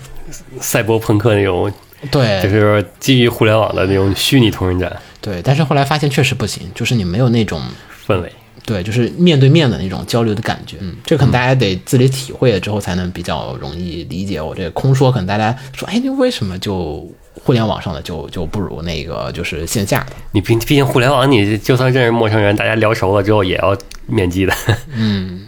[0.60, 1.72] 赛博朋克那种，
[2.10, 7.62] 对，就是基于互联网的那种虚拟同人展对，但是后来发现确实不行，就是你没有那种。
[8.08, 8.32] 氛围。
[8.66, 14.40] 对，就是面对面的那种交流的感觉，嗯，这可能大家得自己体会了之后才能比较容易理解。
[14.42, 20.14] 我这个空说，可能大家说，哎，你为什么就互联网上的就就不如那个就是线下的？
[20.32, 23.76] 你毕毕竟互联网，你就算认识陌生人，大家聊熟了之后也要
[24.08, 24.54] 面基的。
[24.96, 25.48] 嗯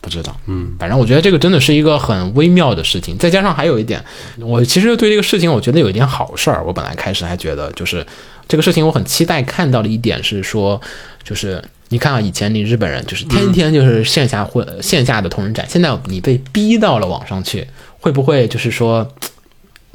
[0.00, 3.16] 不知道，嗯，反正我觉得这个真的是一个很微妙的事情。
[3.16, 4.04] 再加上还有一点，
[4.38, 6.62] 我其实对这个事情，我觉得有一点好事儿。
[6.62, 8.06] 我本来开始还觉得，就是
[8.46, 10.78] 这个事情，我很期待看到的一点是说，
[11.22, 17.64] 就是你看啊，以前你日本人就是天天就是线下或线下的同人展，现在你被逼到了网上去，
[18.00, 19.08] 会不会就是说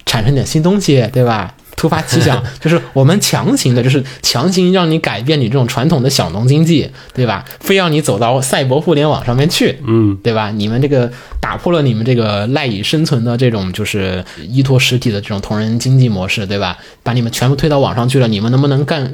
[0.05, 1.53] 产生点新东西，对吧？
[1.75, 7.43] 突发奇想，就是我们强行的，就是强行让你改变你这种传统的小农经济，对吧？
[7.59, 10.51] 非要你走到赛博互联网上面去，嗯，对吧？
[10.51, 16.77] 你们这个打破了你们这个赖以生存的这种就是依托实体的这种同人经济模式，对吧？
[17.03, 19.13] 把你们全部推到网上去了，你们能不能干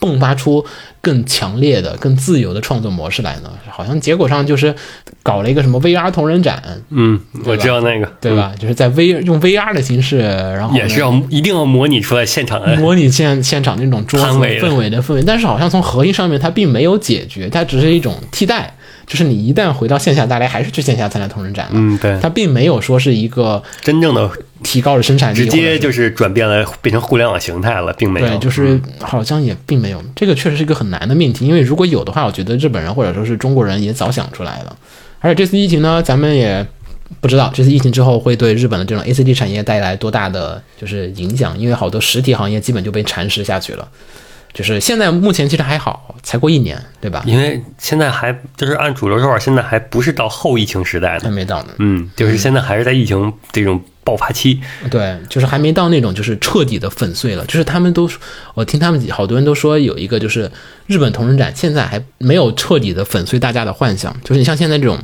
[0.00, 0.64] 迸发出
[1.00, 3.50] 更强烈的、更自由的创作模式来呢？
[3.70, 4.74] 好像结果上就是
[5.22, 8.52] 搞了一个什么 VR 同人展，嗯，我知道那个，对吧？
[8.58, 12.76] 就是在 V 用 VR 的形式，然后也是要一定要模拟出来现场的。
[12.76, 14.38] 模拟现现场那种桌子氛
[14.76, 18.75] 围的氛围，但是好像从核心上面它并没有解决，它只是一种替代。
[19.06, 21.72] 就是你一旦回到线下，大家还是去线下参加同人展了。
[21.74, 24.28] 嗯，对，它并没有说是一个真正的
[24.64, 28.26] 提高了生产力，直接就是转变了，变成互联网形态了，并没有。
[28.26, 30.02] 对，就是好像也并没有。
[30.16, 34.76] 这个确实是一个很难的命题，因为如果有的话，我觉得日本人或者说是中国人也早想出来了。
[35.20, 36.66] 而且这次疫情呢，咱们也
[37.20, 43.86] 不知道这次疫情之后会对日本的这种 A C G 产业带来多大的就是影响，因为好多实体行业基本就被蚕食下去了。
[44.56, 47.22] 就是现在目前其实还好，才过一年，对吧？
[47.26, 51.20] 因为现在还就是按主流说法，现在还不是到后疫情时代呢。
[51.24, 51.74] 还没到呢。
[51.78, 54.58] 嗯，就是现在还是在疫情这种爆发期。
[54.90, 57.44] 对，就是还没到那种就是彻底的粉碎了。
[57.44, 58.10] 就是他们都，
[58.54, 60.50] 我听他们好多人都说有一个就是
[60.86, 64.16] 日本同人展现在还没有彻底的粉碎大家的幻想。
[64.24, 64.98] 就是你像现在这种，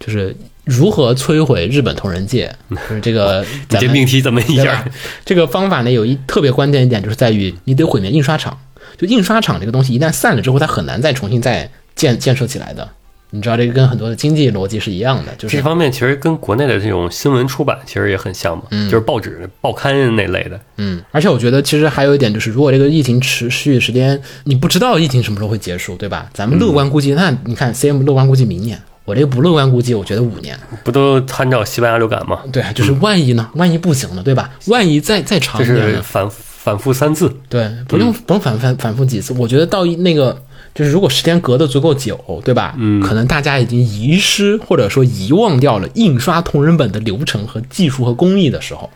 [0.00, 0.36] 就是
[0.70, 4.84] 如何摧毁日本同人界， 就是这个这命题怎么一下？？
[5.24, 8.56] 这个方法呢，有一特别关键一点，就是在于你得毁灭印刷厂。
[8.96, 12.88] 就印刷厂这个东西一旦散了之后，它很难再重新再建建设起来的。
[13.32, 20.60] 你知道这个跟很多的经济逻辑是一样的，就是这方面其实跟国内的这种新闻出版其实也很像嘛，就是报纸、报刊那类的。
[20.78, 26.28] 嗯，而且我觉得其实还有一点就是，如果这个疫情持续时间，你不知道疫情什么时候会结束，对吧？
[26.34, 28.80] 咱们乐观估计，那你看 CM 乐观估计明年，
[29.10, 30.56] 我这个不乐观估计，我觉得五年。
[30.84, 32.38] 不都参照西班牙流感吗？
[32.52, 33.50] 对啊，就是万一呢？
[33.54, 34.48] 万一不行呢，对吧？
[34.66, 35.96] 万一再再长这一点呢？
[35.96, 37.28] 是反反复三次。
[37.48, 40.40] 对，不用不用反反反复几次，我觉得到一那个
[40.72, 42.76] 就是如果时间隔得足够久，对吧？
[42.78, 48.88] 嗯，可能大家已经遗失或者说遗忘掉了印刷同人本的流程和技术和工艺的时候，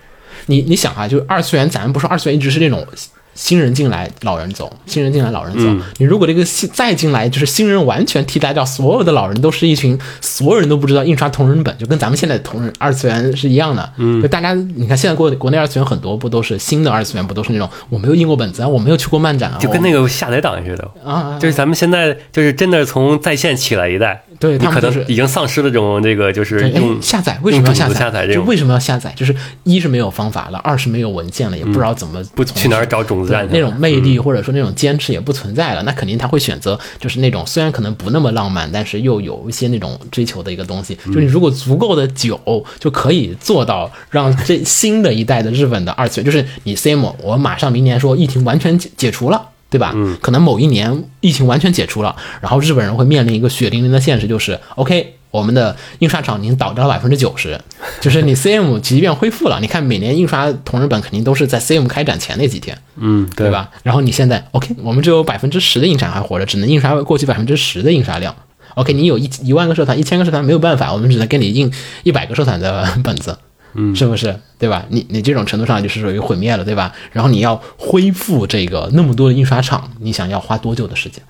[0.47, 2.87] 你你想啊，就是二次元，咱们不说二次元一直是那种。
[3.35, 5.87] 新人进来，老人走；新人进来，老人走。
[5.99, 13.93] 你如果这个新再进来，就是新人完全替代掉所有的老人，都是一群所有人都不知道印刷同人本，就跟咱们现在同人二次元是一样的。
[13.97, 27.95] 嗯，就大家你看现在国国内二次元很多不都是新的二次元，不都是那种我没有印过本子啊，我没有去过漫展啊，就跟那个下载党似的，我啊，就是咱们现在就是真的从在线起来一代，对他们就是能已经丧失了这种这个就是，下载为什么要下载？
[27.95, 29.12] 下载这种就为什么要下载？
[29.16, 40.97] 就是一是没有方法了，二是没有文件了，也不知道怎么不从去哪儿找种那种魅力或者说那种坚持也不存在了，那肯定他会选择就是那种虽然可能不那么浪漫，但是又有一些那种追求的一个东西。
[41.07, 42.39] 就你如果足够的久，
[42.79, 49.51] 就可以做到让这新的一代的日本的二次元，就是你 CM，我马上明年说疫情完全解解除了。
[49.70, 49.91] 对吧？
[49.97, 57.61] 嗯，可能某一年疫情完全解除了，然后日本人会面临一个血淋淋的现实，就是 OK，我们的印刷厂已经倒掉了百分之九十，
[58.01, 63.51] 就是你 CM 即便恢复了，你看每年印刷同人本肯定都是在 CM 开展前那几天，嗯，对？
[63.51, 63.68] 吧？
[63.82, 68.32] 然后你现在 OK，我们只有百分之十的印刷还活着，只能印刷过去百分之十的印刷量。
[68.76, 71.68] OK，你有一一万个社团，一千个社团没有办法，我们只能给你印
[72.05, 73.37] 一百个社团的 本子，
[73.74, 74.39] 嗯，是不是？
[74.59, 74.87] 对吧？
[74.89, 76.93] 你你这种程度上就是属于毁灭了，对吧？
[77.12, 81.22] 然后你要恢复这个那么多的印刷厂，你想要花多久的时间？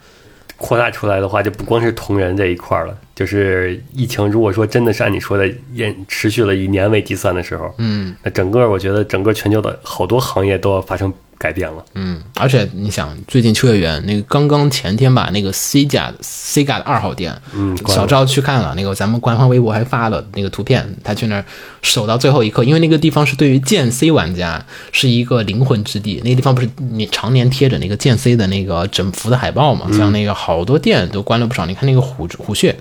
[0.57, 11.85] 扩大出来的话，就不光是同人这一块了，就是疫情，如果说真的是按你说的，延持续了以年为计算的时候，嗯，那整个我觉得整个全球的好多行业都要发生改变了。
[11.95, 21.45] 嗯，而且你想，最近秋叶原那个刚刚前天吧，那个 C 家 C 家的二号店，嗯小赵去看了，那个咱们官方微博还发了那个图片，他去那儿
[21.83, 32.75] 守到最后一刻，因为那个地方是对于剑 C 玩家是一个灵魂之地，那个地方不是你常年贴着那个剑 C 的那个整幅的海报嘛，像那个好多店都关了不少，你看那个虎虎穴。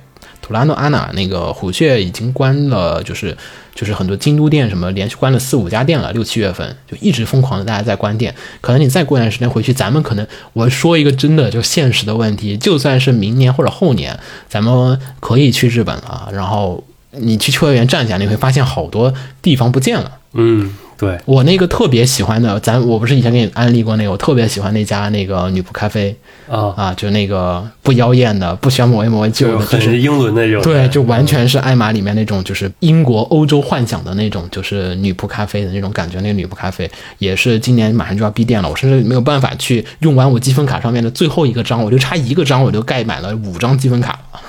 [0.43, 3.35] 图拉诺安娜那个虎穴已经关了，就是
[3.73, 8.35] 就是很多京都店什么连续关了四五家店了，六七月份就一直疯狂的大家在关店。
[8.59, 14.19] 可能你再过段时间回去，咱们可能我说一个真的就现实的问题，就算是明年或者后年，
[14.49, 20.11] 咱们可以去日本了，然后你去秋叶原站一下，你会发现好多地方不见了。
[20.33, 26.15] 嗯，对，我那个特别喜欢的，咱我不是以前给你安利过那个，我特别喜欢那家那个女仆咖啡
[26.49, 30.61] 啊，啊，就那个不妖艳的，不需要抹一抹为旧的，就很就是英伦那种。
[30.61, 36.19] 对，就完全是艾玛里面那种，就是英国欧洲幻想的那种，就是女仆咖啡的那种感觉。
[36.21, 44.39] 那个女仆咖啡也是今年马上就要闭店了，我甚至没有办法去用完我积分卡上面的最后一个章，我就差一个章，我就盖满了五张积分卡了。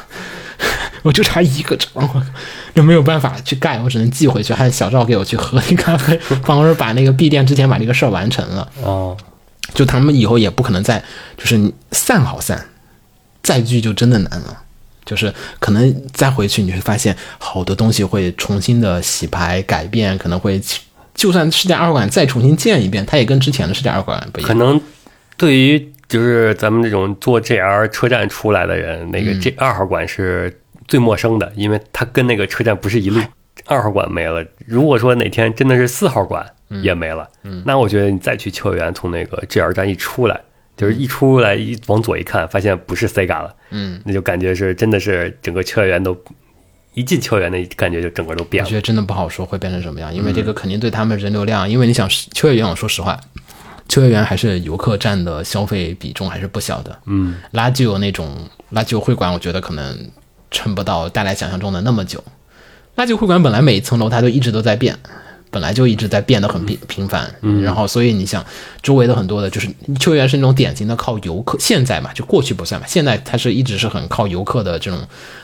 [1.05, 2.23] 我就差一个章，我
[2.75, 8.67] 就没有办法去盖，我只能寄回去，还有小赵给我去喝那咖啡，帮我把那个闭店之前把这个事儿完成了。
[8.83, 9.15] 哦，
[9.75, 11.03] 就他们以后也不可能再
[11.37, 12.67] 就是你散好散，
[13.43, 14.63] 再聚就真的难了。
[15.05, 20.59] 就是可能再回去，你会发现好多东西会重新的洗牌改变，可能会
[21.15, 24.49] 就算世界二馆再重新建一遍，它也跟之前的世界二馆不一样。
[24.49, 24.81] 可能
[25.37, 30.51] 对于就是咱们这种做 JR 车站出来的人，那嗯个这二号馆是
[30.87, 33.21] 最陌生的，因为它跟那个车站不是一路。
[33.67, 37.27] 二号馆没了，如果说哪天真的是四号馆嗯也没了，
[37.65, 40.39] 那我觉得你再去秋叶原，从那个 JR 站一出来，
[40.77, 46.15] 就是一出来一往左一看，发现不是 Sega 了，嗯，那就感觉是真的是整个秋叶原都
[46.95, 48.75] 一进秋叶原，那感觉就整个都变了我觉。
[48.75, 53.19] 得真的不好说会变成什么样，因为这个肯定对他们人流量，因为你想秋叶原，我说实话，
[53.89, 56.99] 秋叶原还是游客占的消费比重还是不小的。
[57.07, 58.37] 嗯，垃圾有那种
[58.73, 59.97] 垃圾会馆，我觉得可能
[60.55, 62.23] 撑不到大家想象中的那么久。
[62.97, 64.97] 垃圾会馆本来每一层楼它都一直都在变，
[65.51, 67.29] 本来就一直在变得很频频繁，
[67.63, 68.45] 然后所以你想
[68.83, 75.01] 周围的很多的，就是秋园是那种典型的靠游客，现在嘛就过去不算嘛，现在它是一直是很靠游客的这种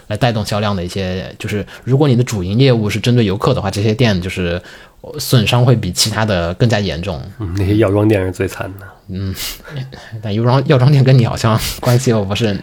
[0.07, 4.63] 来带动销量的一些，就是如果你的主营业务是针对游客的话，这些店就是
[5.01, 7.21] 呃损伤会比其他的更加严重。
[7.41, 9.35] 嗯那些药妆店是最惨的，嗯
[10.23, 12.57] 但药妆药妆店跟你好像关系又不是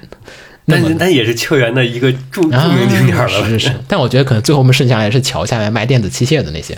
[0.70, 3.30] 但是但也是秋园的一个著著啊，名景点了。
[3.30, 6.78] 是是是， 但我觉得可能最后我们剩下来是桥下面卖电子器械的那些，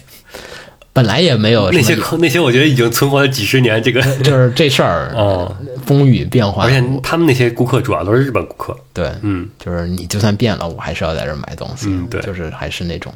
[0.93, 3.81] 本来也没有那些那些，我觉得已经存活了几十年。
[3.81, 5.55] 这个， 就是这事儿哦，
[5.87, 8.77] 风雨变化而，且他们那些顾客主要都是日本顾客。
[8.93, 13.13] 对，嗯，就是你就算变了，我还是要在这儿买东西，嗯对就是还是那种。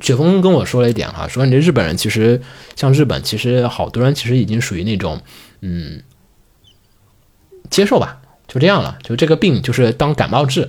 [0.00, 2.40] 雪峰跟我说了一点哈，说你这日本人其实
[2.76, 5.20] 像日本，其实好多人其实已经属于那种
[5.60, 6.00] 嗯
[7.70, 8.18] 接受吧，
[8.52, 10.68] 就这样了，就这个病就是当感冒治，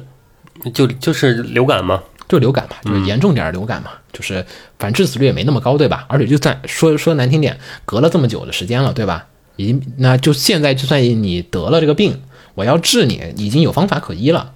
[0.74, 2.02] 就就是流感嘛。
[2.30, 4.44] 就流感嘛，就是严重点儿流感嘛，就是
[4.80, 6.06] 反正致死率也没那么高，对吧？
[6.08, 9.28] 而且就算说说难听点，隔了这么久的时间了，对吧？
[9.58, 12.20] 已经那就现在就算你得了这个病，
[12.56, 14.52] 我要治你，已经有方法可医了，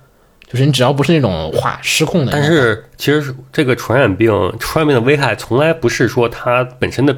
[0.49, 7.15] 就是你只要不是那种哗失控的，但是其实这个传染病，传染病的危害从来不是说它本身的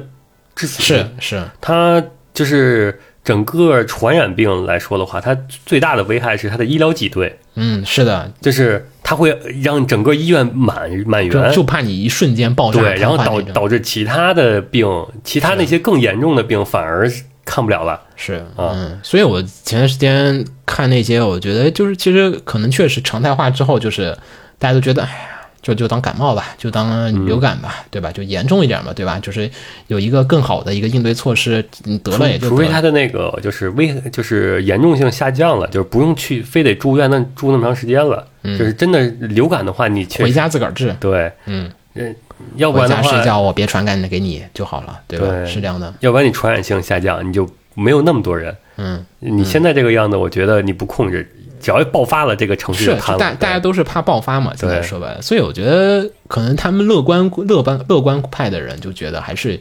[0.56, 2.04] 致死率是，是它
[2.34, 11.62] 就是整个传染病来说的话，它最大的危害是它的医疗挤兑，嗯是的，就是它会让整个医院满满员就。
[11.62, 14.88] 怕你一瞬间爆炸，对，然后导导致其他的病，
[15.22, 17.08] 其他那些更严重的病反而
[17.44, 18.00] 看不了了。
[18.16, 24.16] 是，啊嗯，所以我前段时间看那些，我觉得就是其实可能确实常态化之后，就是
[24.58, 28.10] 大家都觉得，哎呀，就就当感冒吧，就当流感吧，对吧？
[28.10, 29.18] 就严重一点嘛，对吧？
[29.20, 29.50] 就是
[29.88, 38.26] 有一个更好的一个应对措施，你得了也就除非他的那个就是危就是严重性下降了，就是不用去非得住院那住那么长时间了。
[38.42, 38.98] 嗯就是真的
[39.28, 42.16] 流感的话，你确回家自个儿治，对，嗯，嗯，
[42.56, 45.26] 要不然的话，家睡觉，我别传染给你就好了，对吧？
[45.26, 48.56] 对是这样的，要不然你传染性下降，你就没有那么多人。
[48.78, 51.30] 嗯，你现在这个样子，我觉得你不控制，
[51.60, 53.18] 只要爆发了，这个城市是就。
[53.18, 59.60] 大大家都是怕爆发嘛，现在说白了，所以我觉得可能他们乐观乐观乐观派的人就觉得还是。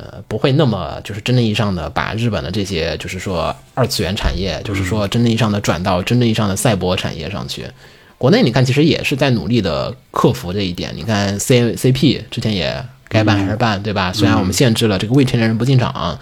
[0.00, 7.66] 呃，不会那么就是真正意义上的把日本的这些，就是说二次元产业，就是说真正意义上的转到真正意义上的赛博产业上去。
[8.16, 10.92] 国内你看，其实也是在努力的克服这一点。
[10.94, 14.12] 你看 C C P 之前也该办还是办，对吧？
[14.12, 16.16] 虽然我们限制了这个未成年人不进场，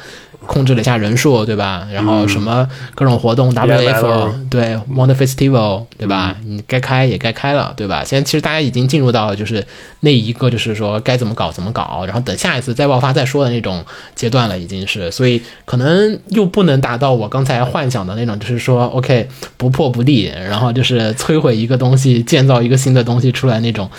[0.46, 1.86] 控制了一下人数，对吧？
[1.92, 6.34] 然后什么各种活动 WF 对 Wonder Festival 对吧？
[6.44, 8.02] 你该开也该开了，对吧？
[8.04, 9.64] 现在其实大家已经进入到就是
[10.00, 13.84] 那一个就是说该怎么搞怎么搞，然后等下一次再爆发再说的那种
[14.14, 23.90] 阶段了，已经是，所以可能又不能达到我刚才幻想的那种，就是说 OK 不破不立，然后就是摧毁一个东西，建造一个新的东西出来那种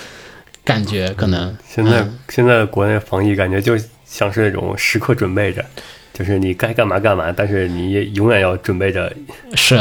[0.63, 5.65] 感觉，可能现在、嗯现在国内防疫感觉就像是那种时刻准备着，
[6.17, 9.13] 就是你该干嘛干嘛，但是你也永远要准备着。
[9.53, 9.79] 是，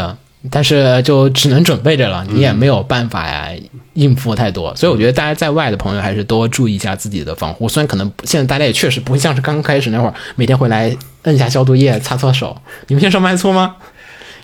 [0.50, 3.48] 但是就只能准备着了，你也没有办法呀
[3.94, 7.66] 应付太多，所以我觉得大家在外的朋友还是多注意一下自己的防护。
[7.66, 12.54] 虽然可能现在大家也确实不会像是刚开始那会儿，每天回来摁一下消毒液、擦擦手。
[12.88, 13.76] 你们现在上班还搓吗？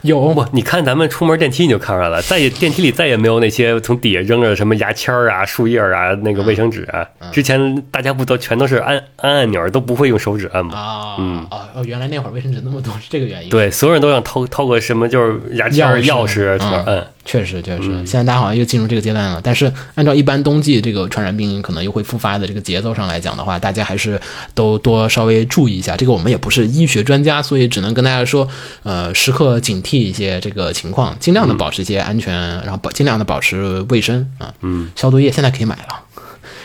[0.03, 7.07] 有不，你看咱们出门电梯你就看出来了，再也电梯里再也没有那些从底下扔着什么牙签儿啊、树叶儿啊、那个卫生纸啊。
[7.20, 10.76] 嗯之前大家不都全都是按按按钮，都不会用手指按吗？
[10.76, 13.48] 啊，嗯哦哦，原来那会儿卫生纸那么多是这个原因。
[13.48, 17.07] 对，所有人都想掏掏个什么，就是牙签儿、钥匙从那儿嗯摁。
[17.25, 19.41] 确实确实，现在大家好像又进入这个阶段了。
[19.43, 24.20] 但是按照一般冬季这个传染病可能又会复发的这个节奏上来讲的话，大家还是
[24.55, 25.97] 都多稍微注意一下。
[25.97, 28.49] 这个我们也不是医学专家，所以只能跟大家说，
[28.83, 34.53] 呃，时刻警惕一些这个情况，尽量的保持一些安全，然后保尽量的保持卫生啊。
[34.62, 36.01] 嗯，消毒液现在可以买了，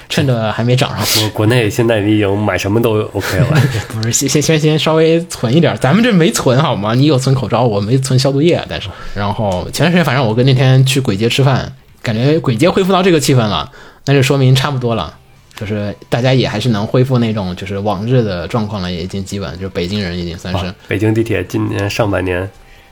[0.10, 1.28] 趁着还没涨上去。
[1.30, 3.62] 国内现在已经买什么都 OK 了。
[3.90, 6.94] 不是，先先先先稍微存一点儿，咱们这没存好吗？
[6.94, 11.72] 你有存口罩，我没存消毒液，但是，然后前段时间反正我跟那天去簋街吃饭，
[12.02, 13.70] 感觉簋街恢复到这个气氛了，
[14.06, 15.14] 那就说明差不多了，
[15.56, 22.50] 就是大家也还是能恢复那种就是往日的状况了，也已经基本就是北京人已经算是、啊北京地铁今年上半年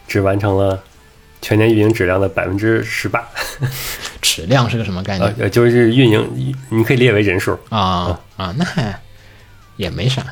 [0.07, 0.79] 只完成了
[1.47, 3.23] 全年运营质量的百分之十八，
[4.19, 7.55] 质量是个什么概念呃，呃就是运营，你可以列为人数。
[7.69, 8.51] 啊啊？
[8.57, 8.65] 那
[9.75, 10.25] 也没啥，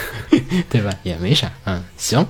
[0.70, 0.90] 对吧？
[1.02, 2.26] 也没啥，嗯，行。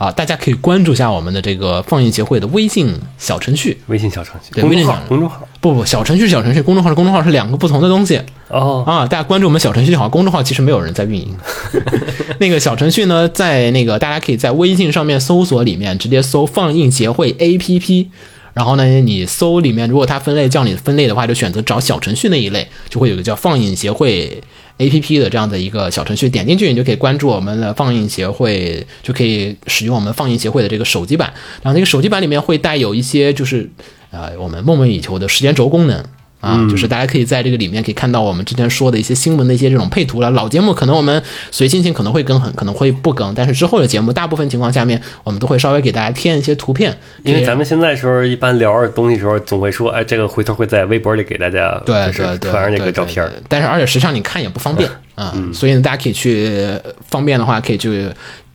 [0.00, 9.06] 啊，大家可以关注一下我们的这个放映协会的微信小程序，微信小程序、对微信小、公众号不不，小程序是小程序，公众号是公众号，是两个不同的东西哦，啊！
[9.06, 11.36] 大家关注我们小程序就好，公众号其实没有人在运营。
[12.40, 18.06] 那个小程序呢，在那个大家可以在微信上面搜索里面直接搜“放映协会 APP”，
[18.52, 24.42] 然后呢，你搜里面如果它分类叫你分类的话，就选择找小程序那一类，就会有个叫“放映协会”。
[24.78, 31.30] A P P 的这样的一个小程序，点进去你就可以关注我们的放映协会，就可以使用我们放映协会的这个手机版。
[31.62, 33.68] 然后那个手机版里面会带有一些就是
[34.10, 36.02] 呃我们梦寐以求的时间轴功能。
[36.40, 40.30] 啊，就是大家可以在这个里面可以看到我们之前说的一些新闻的一些这种配图了。
[40.30, 58.08] 老节目可能我们随心情可能会更很，可能会不更，但是之后的节目大部分情况下面，我们都会稍微给大家添一些图片，因为咱们现在时候一般聊着东西的时候，总会说，哎，这个回头会在微博里给大家对就是对对，传上那个照片但是而且实际上你看也不方便 啊、所以呢，大家可以去呃方便的话可以去。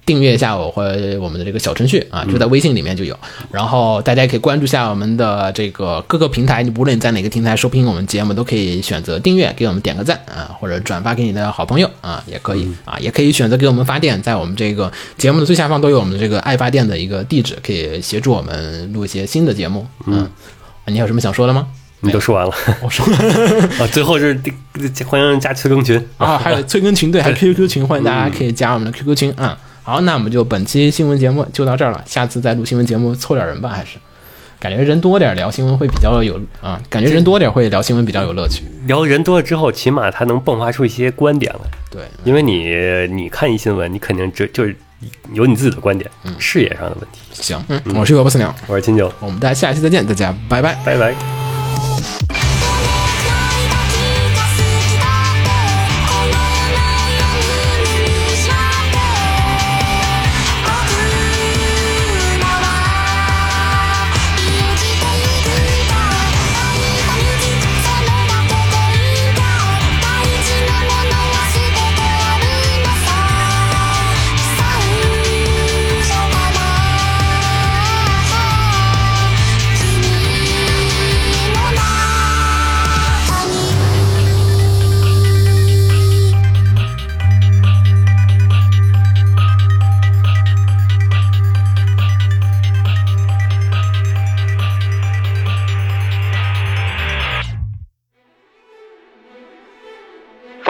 [0.05, 0.83] 订阅一下我或
[1.19, 3.17] 我们的这个小程序啊，就在微信里面就有。
[3.51, 19.87] 然后大家也可以关注一下我们的这个各个平台，你无论你在哪个平台收听我们节目，都可以选择订阅，给我们点个赞啊，或者转发给你的好朋友啊，也可以啊，也可以选择给我们发电，在我们这个节目的最下方都有我们的这个爱发电的一个地址，可以协助我们录一些新的节目。
[20.05, 20.29] 嗯，啊
[20.85, 21.67] 你有什么想说的吗？
[22.01, 22.53] 你都说完了
[22.83, 23.03] 我说。
[23.83, 24.39] 啊，最后是
[25.07, 29.57] 欢迎加催更群啊，还有 催更群，对，还有 QQ 群，欢迎大家可以加我们的 QQ 群啊。
[29.85, 33.99] 好，那我们就本期新闻节目就到这儿了，下次再录新闻节目凑点人吧，还是
[34.59, 38.63] 感觉人多点聊新闻会比较有啊，感觉人多点会聊新闻比较有乐趣。
[38.87, 41.59] 聊人多了之后，起码他能迸发出一些观点来。
[41.91, 42.75] 对，因为你
[43.13, 44.75] 你看一新闻，你肯定就就是
[45.33, 47.19] 有你自己的观点，嗯视野上的问题。
[47.33, 50.73] 行，嗯，我是萝卜丝鸟，我是金九，我们大家下期再见，大家拜拜。
[50.83, 51.13] 拜拜。「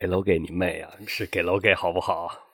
[0.00, 0.90] 给楼给你妹啊！
[1.06, 2.49] 是给楼给好不好？